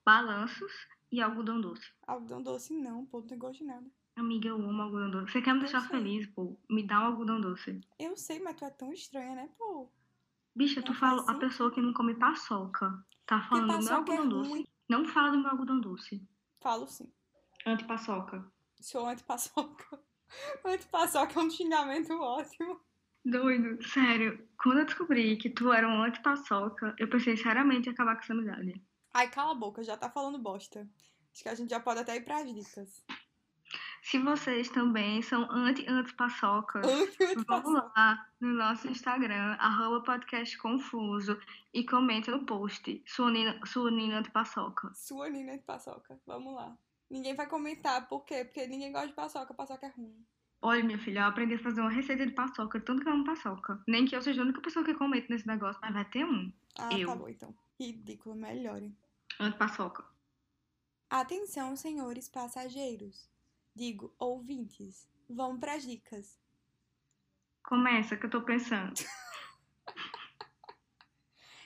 balanços 0.04 0.72
e 1.12 1.20
algodão 1.20 1.60
doce. 1.60 1.92
Algodão 2.06 2.42
doce 2.42 2.72
não, 2.72 3.04
pô, 3.04 3.20
não 3.20 3.26
tem 3.26 3.36
gosto 3.38 3.58
de 3.58 3.64
nada. 3.64 3.86
Amiga, 4.16 4.48
eu 4.48 4.56
amo 4.56 4.82
algodão 4.82 5.10
doce. 5.10 5.32
Você 5.32 5.42
quer 5.42 5.52
me 5.52 5.58
Eu 5.58 5.64
deixar 5.64 5.80
sei. 5.82 5.90
feliz, 5.90 6.26
pô? 6.28 6.58
Me 6.70 6.82
dá 6.86 7.00
um 7.00 7.04
algodão 7.06 7.40
doce. 7.40 7.80
Eu 7.98 8.16
sei, 8.16 8.40
mas 8.40 8.56
tu 8.56 8.64
é 8.64 8.70
tão 8.70 8.92
estranha, 8.92 9.34
né, 9.34 9.50
pô? 9.58 9.90
Bicha, 10.54 10.82
tu 10.82 10.94
falou 10.94 11.24
a 11.28 11.34
pessoa 11.34 11.70
que 11.70 11.82
não 11.82 11.92
come 11.92 12.14
paçoca. 12.14 13.04
Tá 13.26 13.42
falando 13.42 13.76
do 13.76 13.84
meu 13.84 13.88
é 13.88 13.94
algodão 13.94 14.28
ruim. 14.42 14.60
doce. 14.62 14.68
Não 14.88 15.04
fala 15.04 15.30
do 15.32 15.38
meu 15.38 15.50
algodão 15.50 15.80
doce. 15.80 16.26
Falo 16.62 16.86
sim. 16.86 17.12
Antipaçoca. 17.66 18.50
Sou 18.80 19.06
antipaçoca. 19.06 20.00
Antipaçoca 20.64 21.38
é 21.38 21.42
um 21.42 21.50
xingamento 21.50 22.12
ótimo. 22.14 22.80
Doido, 23.24 23.82
sério. 23.82 24.48
Quando 24.62 24.78
eu 24.78 24.84
descobri 24.86 25.36
que 25.36 25.50
tu 25.50 25.72
era 25.72 25.86
um 25.88 26.00
anti-paçoca, 26.02 26.94
eu 26.98 27.08
pensei 27.08 27.36
seriamente 27.36 27.88
em 27.88 27.92
acabar 27.92 28.14
com 28.14 28.22
essa 28.22 28.32
amizade. 28.32 28.80
Ai, 29.12 29.28
cala 29.28 29.52
a 29.52 29.54
boca, 29.54 29.82
já 29.82 29.96
tá 29.96 30.08
falando 30.08 30.38
bosta. 30.38 30.88
Acho 31.32 31.42
que 31.42 31.48
a 31.48 31.54
gente 31.54 31.70
já 31.70 31.80
pode 31.80 32.00
até 32.00 32.16
ir 32.16 32.24
pras 32.24 32.46
dicas. 32.52 33.04
Se 34.08 34.20
vocês 34.20 34.68
também 34.68 35.20
são 35.20 35.50
anti-anti-paçocas, 35.50 36.86
Anti-antipaçoca. 36.86 37.92
lá 37.96 38.30
no 38.40 38.52
nosso 38.52 38.86
Instagram, 38.86 39.56
arroba 39.58 40.00
podcast 40.04 40.56
confuso, 40.58 41.36
e 41.74 41.84
comenta 41.84 42.30
no 42.30 42.46
post, 42.46 43.02
sua 43.04 43.32
Nina, 43.32 43.60
sua 43.66 43.90
Nina 43.90 44.20
anti-paçoca. 44.20 44.92
Sua 44.94 45.28
Nina 45.28 45.58
de 45.58 45.64
paçoca. 45.64 46.20
Vamos 46.24 46.54
lá. 46.54 46.78
Ninguém 47.10 47.34
vai 47.34 47.48
comentar. 47.48 48.08
Por 48.08 48.24
quê? 48.24 48.44
Porque 48.44 48.64
ninguém 48.68 48.92
gosta 48.92 49.08
de 49.08 49.14
paçoca. 49.14 49.52
Paçoca 49.52 49.86
é 49.86 49.90
ruim. 49.90 50.24
Olha, 50.62 50.84
minha 50.84 50.98
filha, 50.98 51.20
eu 51.20 51.24
aprendi 51.26 51.54
a 51.54 51.58
fazer 51.58 51.80
uma 51.80 51.90
receita 51.90 52.24
de 52.24 52.32
paçoca, 52.32 52.80
tanto 52.80 53.02
que 53.02 53.08
eu 53.08 53.12
amo 53.12 53.24
paçoca. 53.24 53.82
Nem 53.88 54.04
que 54.04 54.14
eu 54.14 54.22
seja 54.22 54.40
a 54.40 54.44
única 54.44 54.60
pessoa 54.60 54.84
que 54.84 54.94
comenta 54.94 55.26
nesse 55.30 55.48
negócio, 55.48 55.80
mas 55.82 55.92
vai 55.92 56.04
ter 56.04 56.24
um 56.24 56.52
Ah, 56.78 56.96
Eu. 56.96 57.08
tá 57.08 57.16
bom 57.16 57.28
então. 57.28 57.52
Ridículo, 57.80 58.36
melhore. 58.36 58.94
anti-paçoca. 59.40 60.04
Atenção, 61.10 61.74
senhores 61.74 62.28
passageiros. 62.28 63.28
Digo, 63.76 64.14
ouvintes. 64.18 65.06
Vamos 65.28 65.60
pras 65.60 65.82
dicas. 65.82 66.40
Começa, 67.62 68.16
que 68.16 68.24
eu 68.24 68.30
tô 68.30 68.40
pensando. 68.40 68.94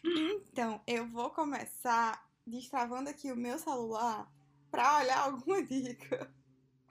Então, 0.03 0.83
eu 0.89 1.07
vou 1.07 1.31
começar 1.31 2.27
destravando 2.45 3.11
aqui 3.11 3.31
o 3.31 3.37
meu 3.37 3.59
celular 3.59 4.29
pra 4.73 4.99
olhar 4.99 5.19
alguma 5.31 5.63
dica. 5.63 6.35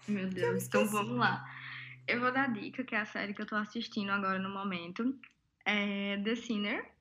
Meu 0.08 0.24
eu 0.24 0.30
Deus, 0.30 0.68
então 0.68 0.88
vamos 0.88 1.18
lá. 1.18 1.44
Eu 2.08 2.22
vou 2.22 2.32
dar 2.32 2.54
dica, 2.54 2.84
que 2.86 2.96
é 2.96 3.02
a 3.02 3.06
série 3.06 3.34
que 3.34 3.42
eu 3.42 3.48
tô 3.48 3.56
assistindo 3.56 4.12
agora 4.12 4.40
no 4.40 4.50
momento. 4.50 5.20
É 5.66 6.16
The 6.24 6.36
Sinner, 6.36 6.94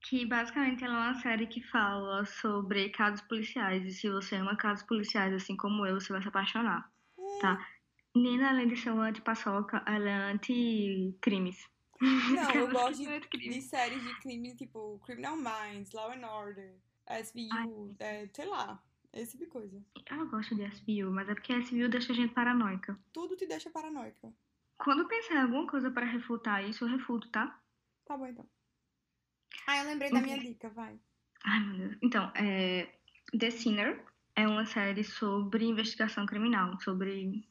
que 0.00 0.24
basicamente 0.24 0.82
ela 0.82 0.94
é 0.94 1.10
uma 1.10 1.20
série 1.20 1.46
que 1.46 1.60
fala 1.60 2.24
sobre 2.24 2.88
casos 2.88 3.20
policiais. 3.22 3.84
E 3.84 3.92
se 3.92 4.08
você 4.08 4.36
ama 4.36 4.56
casos 4.56 4.86
policiais, 4.86 5.34
assim 5.34 5.56
como 5.56 5.84
eu, 5.84 6.00
você 6.00 6.12
vai 6.12 6.22
se 6.22 6.28
apaixonar, 6.28 6.90
tá? 7.40 7.68
Nina, 8.14 8.50
além 8.50 8.68
de 8.68 8.76
ser 8.76 8.90
uma 8.90 9.08
anti-paçoca, 9.08 9.82
ela 9.86 10.08
é 10.08 10.32
anti-crimes. 10.32 11.68
Não, 12.00 12.50
eu 12.52 12.68
Aquelas 12.68 12.72
gosto 12.72 13.04
de, 13.04 13.50
de 13.50 13.62
séries 13.62 14.02
de 14.02 14.14
crime 14.20 14.54
tipo 14.54 14.98
Criminal 15.04 15.36
Minds, 15.36 15.92
Law 15.92 16.12
and 16.12 16.26
Order, 16.26 16.74
SVU, 17.22 17.94
é, 17.98 18.28
sei 18.32 18.46
lá, 18.46 18.82
esse 19.12 19.32
tipo 19.32 19.44
de 19.44 19.50
coisa. 19.50 19.84
Eu 20.10 20.28
gosto 20.28 20.54
de 20.54 20.64
SVU, 20.64 21.10
mas 21.10 21.28
é 21.28 21.34
porque 21.34 21.52
SVU 21.60 21.88
deixa 21.88 22.12
a 22.12 22.16
gente 22.16 22.34
paranoica. 22.34 22.98
Tudo 23.12 23.36
te 23.36 23.46
deixa 23.46 23.70
paranoica. 23.70 24.32
Quando 24.78 25.02
eu 25.02 25.08
pensar 25.08 25.34
em 25.34 25.42
alguma 25.42 25.66
coisa 25.66 25.90
para 25.90 26.04
refutar 26.04 26.68
isso, 26.68 26.84
eu 26.84 26.88
refuto, 26.88 27.28
tá? 27.30 27.58
Tá 28.04 28.16
bom 28.16 28.26
então. 28.26 28.46
Ah, 29.66 29.78
eu 29.78 29.86
lembrei 29.86 30.10
da 30.10 30.20
minha 30.20 30.38
dica, 30.38 30.68
vai. 30.70 30.98
Ai, 31.44 31.60
meu 31.60 31.78
Deus. 31.78 31.98
Então, 32.02 32.30
é, 32.34 32.94
The 33.38 33.50
Sinner 33.50 34.04
é 34.36 34.46
uma 34.46 34.66
série 34.66 35.02
sobre 35.02 35.64
investigação 35.64 36.26
criminal, 36.26 36.78
sobre 36.80 37.42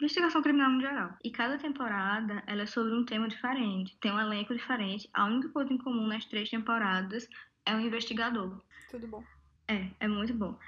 investigação 0.00 0.42
criminal 0.42 0.72
no 0.72 0.80
geral. 0.80 1.16
E 1.22 1.30
cada 1.30 1.56
temporada 1.56 2.42
ela 2.46 2.62
é 2.62 2.66
sobre 2.66 2.92
um 2.92 3.04
tema 3.04 3.28
diferente, 3.28 3.96
tem 4.00 4.12
um 4.12 4.20
elenco 4.20 4.52
diferente. 4.52 5.08
A 5.14 5.24
única 5.26 5.48
coisa 5.50 5.72
em 5.72 5.78
comum 5.78 6.08
nas 6.08 6.24
três 6.26 6.50
temporadas 6.50 7.28
é 7.64 7.74
o 7.74 7.80
investigador. 7.80 8.60
Tudo 8.90 9.06
bom. 9.06 9.24
É, 9.68 9.88
é 10.00 10.08
muito 10.08 10.34
bom. 10.34 10.58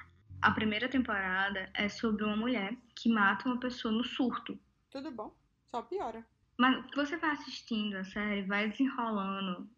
A 0.40 0.52
primeira 0.52 0.88
temporada 0.88 1.68
é 1.74 1.88
sobre 1.88 2.22
uma 2.22 2.36
mulher 2.36 2.76
que 2.94 3.08
mata 3.08 3.48
uma 3.48 3.58
pessoa 3.58 3.92
no 3.92 4.04
surto. 4.04 4.58
Tudo 4.90 5.10
bom. 5.10 5.34
Só 5.64 5.82
piora. 5.82 6.24
Mas 6.56 6.86
você 6.94 7.16
vai 7.16 7.30
assistindo 7.30 7.96
a 7.96 8.04
série, 8.04 8.42
vai 8.42 8.68
desenrolando. 8.68 9.68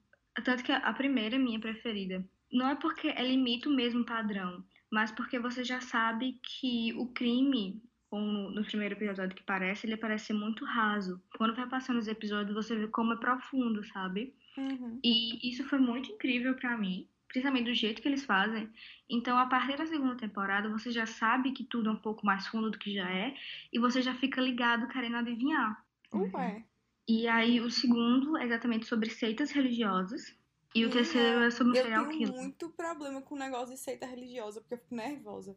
Tanto 0.44 0.62
que 0.62 0.70
a 0.70 0.92
primeira 0.92 1.36
é 1.36 1.38
minha 1.38 1.58
preferida. 1.58 2.24
Não 2.52 2.68
é 2.68 2.74
porque 2.76 3.08
ela 3.08 3.28
imita 3.28 3.68
o 3.68 3.74
mesmo 3.74 4.04
padrão, 4.04 4.64
mas 4.90 5.10
porque 5.10 5.38
você 5.38 5.62
já 5.64 5.80
sabe 5.80 6.38
que 6.42 6.92
o 6.94 7.06
crime, 7.06 7.82
como 8.10 8.50
no 8.50 8.64
primeiro 8.64 8.94
episódio 8.94 9.36
que 9.36 9.42
parece, 9.42 9.86
ele 9.86 9.96
parece 9.96 10.26
ser 10.26 10.32
muito 10.32 10.64
raso. 10.64 11.22
Quando 11.36 11.54
vai 11.54 11.68
passando 11.68 11.98
os 11.98 12.08
episódios, 12.08 12.54
você 12.54 12.74
vê 12.74 12.88
como 12.88 13.12
é 13.12 13.16
profundo, 13.16 13.84
sabe? 13.84 14.34
Uhum. 14.56 14.98
E 15.04 15.48
isso 15.48 15.64
foi 15.64 15.78
muito 15.78 16.10
incrível 16.10 16.54
pra 16.54 16.76
mim, 16.76 17.06
principalmente 17.28 17.66
do 17.66 17.74
jeito 17.74 18.00
que 18.00 18.08
eles 18.08 18.24
fazem. 18.24 18.68
Então, 19.08 19.38
a 19.38 19.46
partir 19.46 19.76
da 19.76 19.86
segunda 19.86 20.16
temporada, 20.16 20.68
você 20.68 20.90
já 20.90 21.06
sabe 21.06 21.52
que 21.52 21.64
tudo 21.64 21.90
é 21.90 21.92
um 21.92 21.96
pouco 21.96 22.24
mais 22.24 22.46
fundo 22.46 22.70
do 22.70 22.78
que 22.78 22.92
já 22.92 23.10
é, 23.10 23.34
e 23.72 23.78
você 23.78 24.02
já 24.02 24.14
fica 24.14 24.40
ligado 24.40 24.88
querendo 24.88 25.16
adivinhar. 25.16 25.84
Ué. 26.12 26.64
E 27.06 27.26
aí, 27.26 27.60
o 27.60 27.70
segundo 27.70 28.36
é 28.36 28.44
exatamente 28.44 28.86
sobre 28.86 29.08
seitas 29.10 29.50
religiosas. 29.50 30.37
E 30.74 30.84
o 30.84 30.90
terceiro 30.90 31.42
é 31.42 31.50
sobre 31.50 31.78
eu 31.78 31.82
serial 31.82 32.06
tenho 32.06 32.18
killer. 32.18 32.34
muito 32.34 32.68
problema 32.70 33.22
com 33.22 33.34
o 33.34 33.38
negócio 33.38 33.74
de 33.74 33.80
seita 33.80 34.06
religiosa, 34.06 34.60
porque 34.60 34.74
eu 34.74 34.78
fico 34.78 34.94
nervosa. 34.94 35.56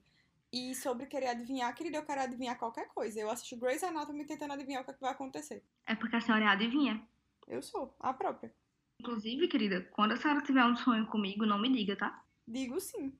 E 0.51 0.75
sobre 0.75 1.05
querer 1.05 1.27
adivinhar, 1.27 1.73
querida, 1.73 1.97
eu 1.97 2.05
quero 2.05 2.21
adivinhar 2.21 2.57
qualquer 2.57 2.87
coisa. 2.89 3.19
Eu 3.19 3.29
assisto 3.29 3.57
Grey's 3.57 3.83
Anatomy 3.83 4.25
tentando 4.25 4.53
adivinhar 4.53 4.81
o 4.81 4.85
que, 4.85 4.91
é 4.91 4.93
que 4.93 5.01
vai 5.01 5.11
acontecer. 5.11 5.63
É 5.85 5.95
porque 5.95 6.15
a 6.15 6.21
senhora 6.21 6.49
adivinha. 6.49 7.01
Eu 7.47 7.61
sou, 7.61 7.95
a 7.99 8.13
própria. 8.13 8.53
Inclusive, 8.99 9.47
querida, 9.47 9.81
quando 9.91 10.11
a 10.11 10.17
senhora 10.17 10.41
tiver 10.41 10.63
um 10.65 10.75
sonho 10.75 11.05
comigo, 11.07 11.45
não 11.45 11.59
me 11.59 11.69
diga, 11.69 11.95
tá? 11.95 12.23
Digo 12.47 12.79
sim. 12.79 13.13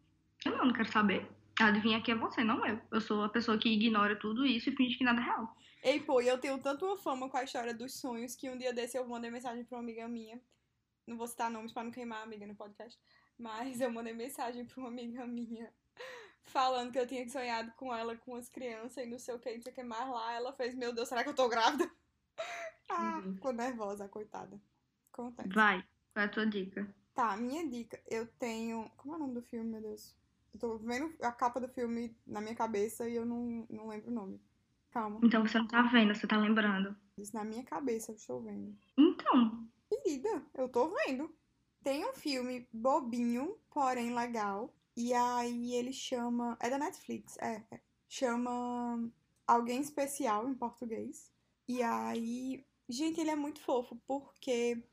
Eu 0.45 0.57
não, 0.57 0.65
não 0.65 0.73
quero 0.73 0.91
saber. 0.91 1.27
Adivinha 1.59 1.97
aqui 1.97 2.11
é 2.11 2.15
você, 2.15 2.43
não 2.43 2.65
eu. 2.65 2.79
Eu 2.91 3.01
sou 3.01 3.23
a 3.23 3.29
pessoa 3.29 3.57
que 3.57 3.69
ignora 3.69 4.15
tudo 4.15 4.45
isso 4.45 4.69
e 4.69 4.75
finge 4.75 4.97
que 4.97 5.03
nada 5.03 5.21
é 5.21 5.23
real. 5.23 5.55
Ei, 5.83 5.99
pô, 5.99 6.21
e 6.21 6.27
eu 6.27 6.37
tenho 6.37 6.59
tanto 6.59 6.85
uma 6.85 6.97
fama 6.97 7.29
com 7.29 7.37
a 7.37 7.43
história 7.43 7.73
dos 7.73 7.93
sonhos 7.99 8.35
que 8.35 8.49
um 8.49 8.57
dia 8.57 8.73
desse 8.73 8.97
eu 8.97 9.07
mandei 9.07 9.31
mensagem 9.31 9.63
pra 9.63 9.77
uma 9.77 9.83
amiga 9.83 10.07
minha. 10.07 10.39
Não 11.11 11.17
vou 11.17 11.27
citar 11.27 11.51
nomes 11.51 11.73
pra 11.73 11.83
não 11.83 11.91
queimar 11.91 12.19
a 12.19 12.23
amiga 12.23 12.47
no 12.47 12.55
podcast. 12.55 12.97
Mas 13.37 13.81
eu 13.81 13.91
mandei 13.91 14.13
mensagem 14.13 14.65
pra 14.65 14.79
uma 14.79 14.87
amiga 14.89 15.27
minha 15.27 15.69
falando 16.43 16.91
que 16.91 16.97
eu 16.99 17.05
tinha 17.05 17.27
sonhado 17.29 17.71
com 17.75 17.93
ela 17.93 18.15
com 18.15 18.35
as 18.35 18.47
crianças 18.49 19.03
e 19.05 19.09
não 19.09 19.19
sei 19.19 19.35
o 19.35 19.39
que, 19.39 19.53
não 19.55 19.61
sei 19.61 19.71
o 19.73 19.75
que 19.75 19.83
mais 19.83 20.09
lá. 20.09 20.31
Ela 20.33 20.53
fez, 20.53 20.73
meu 20.73 20.93
Deus, 20.93 21.09
será 21.09 21.21
que 21.23 21.29
eu 21.29 21.35
tô 21.35 21.49
grávida? 21.49 21.89
ah, 22.89 23.21
Uhum. 23.25 23.33
ficou 23.35 23.51
nervosa, 23.51 24.07
coitada. 24.07 24.59
Acontece. 25.11 25.49
Vai, 25.49 25.83
qual 26.13 26.23
é 26.23 26.25
a 26.25 26.29
tua 26.29 26.45
dica? 26.45 26.95
Tá, 27.13 27.35
minha 27.35 27.67
dica. 27.67 28.01
Eu 28.07 28.25
tenho. 28.25 28.89
Como 28.95 29.13
é 29.13 29.17
o 29.17 29.19
nome 29.19 29.33
do 29.33 29.41
filme, 29.41 29.69
meu 29.69 29.81
Deus? 29.81 30.15
Eu 30.53 30.59
tô 30.61 30.77
vendo 30.77 31.13
a 31.21 31.31
capa 31.31 31.59
do 31.59 31.67
filme 31.67 32.15
na 32.25 32.39
minha 32.39 32.55
cabeça 32.55 33.07
e 33.07 33.15
eu 33.15 33.25
não, 33.25 33.65
não 33.69 33.87
lembro 33.89 34.09
o 34.09 34.13
nome. 34.13 34.41
Calma. 34.91 35.19
Então 35.23 35.45
você 35.45 35.57
não 35.57 35.67
tá 35.67 35.81
vendo, 35.83 36.13
você 36.15 36.25
tá 36.27 36.37
lembrando. 36.37 36.95
Isso 37.17 37.33
na 37.35 37.43
minha 37.43 37.63
cabeça 37.63 38.11
eu 38.11 38.15
estou 38.15 38.41
vendo. 38.41 38.75
Então, 38.97 39.67
Querida, 40.03 40.43
eu 40.53 40.67
tô 40.67 40.89
vendo. 40.89 41.33
Tem 41.83 42.05
um 42.05 42.13
filme 42.13 42.67
bobinho, 42.71 43.57
porém 43.69 44.13
legal. 44.13 44.73
E 44.95 45.13
aí 45.13 45.73
ele 45.75 45.93
chama. 45.93 46.57
É 46.59 46.69
da 46.69 46.77
Netflix, 46.77 47.37
é. 47.37 47.63
é. 47.71 47.79
Chama 48.07 49.11
Alguém 49.47 49.81
Especial 49.81 50.49
em 50.49 50.53
português. 50.53 51.31
E 51.67 51.81
aí. 51.81 52.65
Gente, 52.89 53.21
ele 53.21 53.29
é 53.29 53.35
muito 53.35 53.61
fofo, 53.61 53.95
porque 54.05 54.83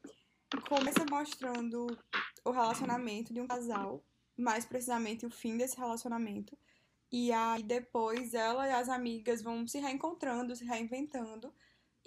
começa 0.69 1.05
mostrando 1.11 1.87
o 2.45 2.51
relacionamento 2.51 3.35
de 3.35 3.41
um 3.41 3.47
casal, 3.47 4.05
mais 4.37 4.65
precisamente 4.65 5.27
o 5.27 5.31
fim 5.31 5.57
desse 5.57 5.77
relacionamento. 5.77 6.57
E 7.11 7.33
aí 7.33 7.63
depois 7.63 8.35
ela 8.35 8.69
e 8.69 8.73
as 8.73 8.89
amigas 8.89 9.43
vão 9.43 9.67
se 9.67 9.79
reencontrando, 9.79 10.55
se 10.55 10.65
reinventando. 10.65 11.53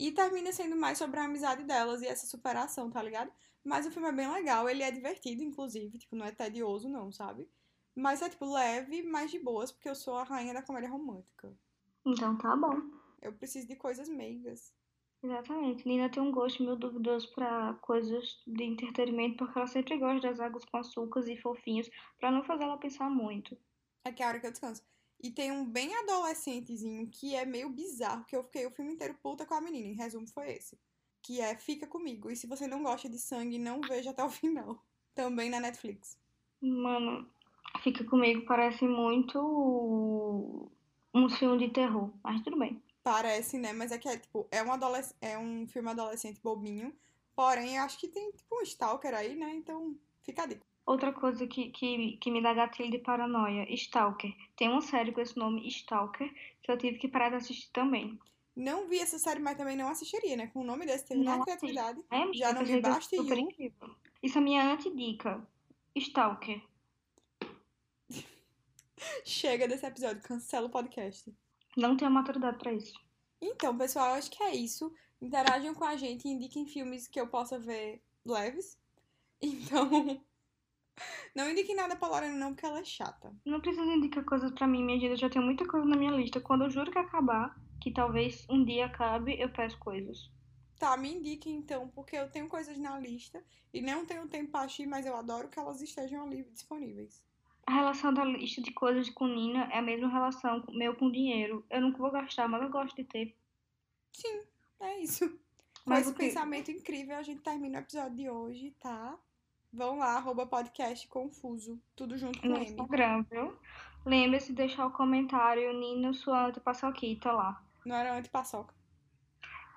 E 0.01 0.11
termina 0.11 0.51
sendo 0.51 0.75
mais 0.75 0.97
sobre 0.97 1.19
a 1.19 1.25
amizade 1.25 1.63
delas 1.63 2.01
e 2.01 2.07
essa 2.07 2.25
superação, 2.25 2.89
tá 2.89 3.03
ligado? 3.03 3.31
Mas 3.63 3.85
o 3.85 3.91
filme 3.91 4.09
é 4.09 4.11
bem 4.11 4.27
legal, 4.31 4.67
ele 4.67 4.81
é 4.81 4.89
divertido, 4.89 5.43
inclusive, 5.43 5.95
tipo, 5.99 6.15
não 6.15 6.25
é 6.25 6.31
tedioso, 6.31 6.89
não, 6.89 7.11
sabe? 7.11 7.47
Mas 7.93 8.19
é, 8.23 8.27
tipo, 8.27 8.51
leve, 8.51 9.03
mas 9.03 9.29
de 9.29 9.37
boas, 9.37 9.71
porque 9.71 9.87
eu 9.87 9.93
sou 9.93 10.15
a 10.15 10.23
rainha 10.23 10.55
da 10.55 10.63
comédia 10.63 10.89
romântica. 10.89 11.55
então 12.03 12.35
tá 12.35 12.55
bom. 12.55 12.81
Eu 13.21 13.31
preciso 13.33 13.67
de 13.67 13.75
coisas 13.75 14.09
meigas. 14.09 14.73
Exatamente. 15.21 15.87
Nina 15.87 16.09
tem 16.09 16.23
um 16.23 16.31
gosto 16.31 16.63
meio 16.63 16.75
duvidoso 16.75 17.31
pra 17.35 17.75
coisas 17.75 18.41
de 18.47 18.63
entretenimento, 18.63 19.37
porque 19.37 19.59
ela 19.59 19.67
sempre 19.67 19.99
gosta 19.99 20.27
das 20.27 20.39
águas 20.39 20.65
com 20.65 20.77
açúcares 20.77 21.29
e 21.29 21.37
fofinhos, 21.37 21.87
pra 22.19 22.31
não 22.31 22.43
fazer 22.43 22.63
ela 22.63 22.79
pensar 22.79 23.07
muito. 23.07 23.55
É 24.03 24.11
que 24.11 24.23
é 24.23 24.25
a 24.25 24.29
hora 24.29 24.39
que 24.39 24.47
eu 24.47 24.51
descanso. 24.51 24.81
E 25.23 25.29
tem 25.29 25.51
um 25.51 25.63
bem 25.63 25.95
adolescentezinho 25.97 27.07
que 27.07 27.35
é 27.35 27.45
meio 27.45 27.69
bizarro, 27.69 28.25
que 28.25 28.35
eu 28.35 28.43
fiquei 28.43 28.65
o 28.65 28.71
filme 28.71 28.93
inteiro 28.93 29.15
puta 29.21 29.45
com 29.45 29.53
a 29.53 29.61
menina. 29.61 29.87
Em 29.87 29.93
resumo, 29.93 30.27
foi 30.27 30.53
esse. 30.53 30.77
Que 31.21 31.39
é 31.39 31.55
Fica 31.55 31.85
Comigo. 31.85 32.31
E 32.31 32.35
se 32.35 32.47
você 32.47 32.65
não 32.65 32.81
gosta 32.81 33.07
de 33.07 33.19
sangue, 33.19 33.59
não 33.59 33.81
veja 33.81 34.09
até 34.09 34.23
o 34.23 34.29
final. 34.31 34.83
Também 35.13 35.49
na 35.49 35.59
Netflix. 35.59 36.17
Mano, 36.59 37.29
fica 37.83 38.03
comigo, 38.03 38.45
parece 38.45 38.87
muito 38.87 40.71
um 41.13 41.29
filme 41.29 41.67
de 41.67 41.73
terror, 41.73 42.11
mas 42.23 42.41
tudo 42.41 42.57
bem. 42.57 42.81
Parece, 43.03 43.57
né? 43.57 43.73
Mas 43.73 43.91
é 43.91 43.97
que 43.97 44.07
é 44.07 44.17
tipo, 44.17 44.47
é 44.51 44.63
um, 44.63 44.71
adolesc 44.71 45.15
é 45.21 45.37
um 45.37 45.67
filme 45.67 45.89
adolescente 45.89 46.39
bobinho. 46.41 46.93
Porém, 47.35 47.77
eu 47.77 47.83
acho 47.83 47.99
que 47.99 48.07
tem 48.07 48.31
tipo 48.31 48.59
um 48.59 48.61
Stalker 48.61 49.13
aí, 49.13 49.35
né? 49.35 49.53
Então, 49.55 49.95
fica 50.21 50.43
a 50.43 50.45
dica. 50.45 50.65
Outra 50.85 51.13
coisa 51.13 51.45
que, 51.47 51.69
que, 51.69 52.17
que 52.17 52.31
me 52.31 52.41
dá 52.41 52.53
gatilho 52.53 52.91
de 52.91 52.97
paranoia, 52.99 53.65
Stalker. 53.73 54.33
Tem 54.55 54.67
uma 54.67 54.81
série 54.81 55.11
com 55.11 55.21
esse 55.21 55.37
nome, 55.37 55.67
Stalker, 55.67 56.33
que 56.61 56.71
eu 56.71 56.77
tive 56.77 56.97
que 56.97 57.07
parar 57.07 57.29
de 57.29 57.35
assistir 57.35 57.69
também. 57.71 58.19
Não 58.55 58.87
vi 58.89 58.99
essa 58.99 59.17
série, 59.17 59.39
mas 59.39 59.57
também 59.57 59.77
não 59.77 59.87
assistiria, 59.87 60.35
né? 60.35 60.47
Com 60.47 60.59
o 60.61 60.63
nome 60.63 60.85
desse, 60.85 61.07
teve 61.07 61.23
na 61.23 61.41
criatividade. 61.41 62.01
É, 62.11 62.17
amiga, 62.17 62.33
Já 62.37 62.53
não 62.53 62.63
me 62.63 62.71
era 62.71 62.81
basta 62.81 63.15
super 63.15 63.37
You. 63.37 63.43
incrível. 63.45 63.95
Isso 64.21 64.37
é 64.37 64.41
minha 64.41 64.73
antidica. 64.73 65.47
Stalker. 65.95 66.61
Chega 69.23 69.67
desse 69.67 69.85
episódio, 69.85 70.21
cancela 70.21 70.67
o 70.67 70.69
podcast. 70.69 71.33
Não 71.77 71.95
tenho 71.95 72.11
maturidade 72.11 72.57
pra 72.57 72.73
isso. 72.73 72.99
Então, 73.41 73.77
pessoal, 73.77 74.13
acho 74.13 74.29
que 74.29 74.43
é 74.43 74.53
isso. 74.53 74.93
Interajam 75.21 75.73
com 75.73 75.85
a 75.85 75.95
gente 75.95 76.27
e 76.27 76.31
indiquem 76.31 76.65
filmes 76.65 77.07
que 77.07 77.19
eu 77.19 77.27
possa 77.27 77.59
ver 77.59 78.01
leves. 78.25 78.77
Então, 79.43 80.21
não 81.35 81.49
indiquem 81.49 81.75
nada 81.75 81.95
pra 81.95 82.07
Lorena 82.07 82.35
não, 82.35 82.53
porque 82.53 82.65
ela 82.65 82.79
é 82.79 82.83
chata. 82.83 83.33
Não 83.45 83.59
precisa 83.61 83.85
indicar 83.93 84.23
coisas 84.25 84.51
pra 84.51 84.67
mim, 84.67 84.83
minha 84.83 84.99
vida. 84.99 85.13
Eu 85.13 85.17
já 85.17 85.29
tenho 85.29 85.45
muita 85.45 85.65
coisa 85.67 85.85
na 85.85 85.95
minha 85.95 86.11
lista. 86.11 86.39
Quando 86.41 86.63
eu 86.65 86.69
juro 86.69 86.91
que 86.91 86.97
acabar, 86.97 87.55
que 87.79 87.91
talvez 87.91 88.45
um 88.49 88.63
dia 88.63 88.85
acabe, 88.85 89.39
eu 89.39 89.49
peço 89.49 89.77
coisas. 89.79 90.29
Tá, 90.77 90.97
me 90.97 91.13
indiquem 91.13 91.55
então, 91.57 91.87
porque 91.89 92.15
eu 92.17 92.29
tenho 92.31 92.47
coisas 92.47 92.77
na 92.77 92.97
lista 92.99 93.43
e 93.73 93.81
não 93.81 94.05
tenho 94.05 94.27
tempo 94.27 94.51
pra 94.51 94.61
assistir, 94.61 94.87
mas 94.87 95.05
eu 95.05 95.15
adoro 95.15 95.47
que 95.47 95.59
elas 95.59 95.79
estejam 95.81 96.25
ali 96.25 96.43
disponíveis. 96.51 97.23
A 97.67 97.73
relação 97.75 98.11
da 98.11 98.25
lista 98.25 98.61
de 98.61 98.71
coisas 98.71 99.07
com 99.11 99.27
Nina 99.27 99.65
é 99.71 99.77
a 99.77 99.81
mesma 99.81 100.09
relação 100.09 100.61
com- 100.61 100.71
meu 100.73 100.95
com 100.95 101.11
dinheiro. 101.11 101.63
Eu 101.69 101.81
nunca 101.81 101.99
vou 101.99 102.09
gastar, 102.11 102.47
mas 102.47 102.63
eu 102.63 102.69
gosto 102.69 102.95
de 102.95 103.03
ter. 103.03 103.35
Sim, 104.11 104.41
é 104.79 104.99
isso. 104.99 105.29
Com 105.83 105.89
Mas 105.91 106.01
esse 106.01 106.11
o 106.11 106.13
que- 106.13 106.23
pensamento 106.25 106.71
incrível, 106.71 107.15
a 107.15 107.21
gente 107.23 107.41
termina 107.41 107.77
o 107.77 107.81
episódio 107.81 108.15
de 108.17 108.29
hoje, 108.29 108.75
tá? 108.79 109.17
Vão 109.73 109.97
lá, 109.97 110.17
arroba 110.17 110.45
podcast 110.45 111.07
confuso. 111.07 111.81
Tudo 111.95 112.17
junto 112.17 112.41
com 112.41 112.47
No 112.47 112.57
M. 112.57 112.65
Instagram, 112.65 113.25
viu? 113.31 113.57
Lembre-se 114.05 114.47
de 114.47 114.55
deixar 114.55 114.85
o 114.85 114.91
comentário 114.91 115.71
Nina 115.73 116.13
sua 116.13 116.47
antepaçoquita 116.47 117.31
lá. 117.31 117.63
Não 117.85 117.95
era 117.95 118.17
antipaçoca. 118.17 118.73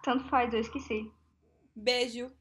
Tanto 0.02 0.24
faz, 0.28 0.52
eu 0.52 0.60
esqueci. 0.60 1.12
Beijo. 1.76 2.32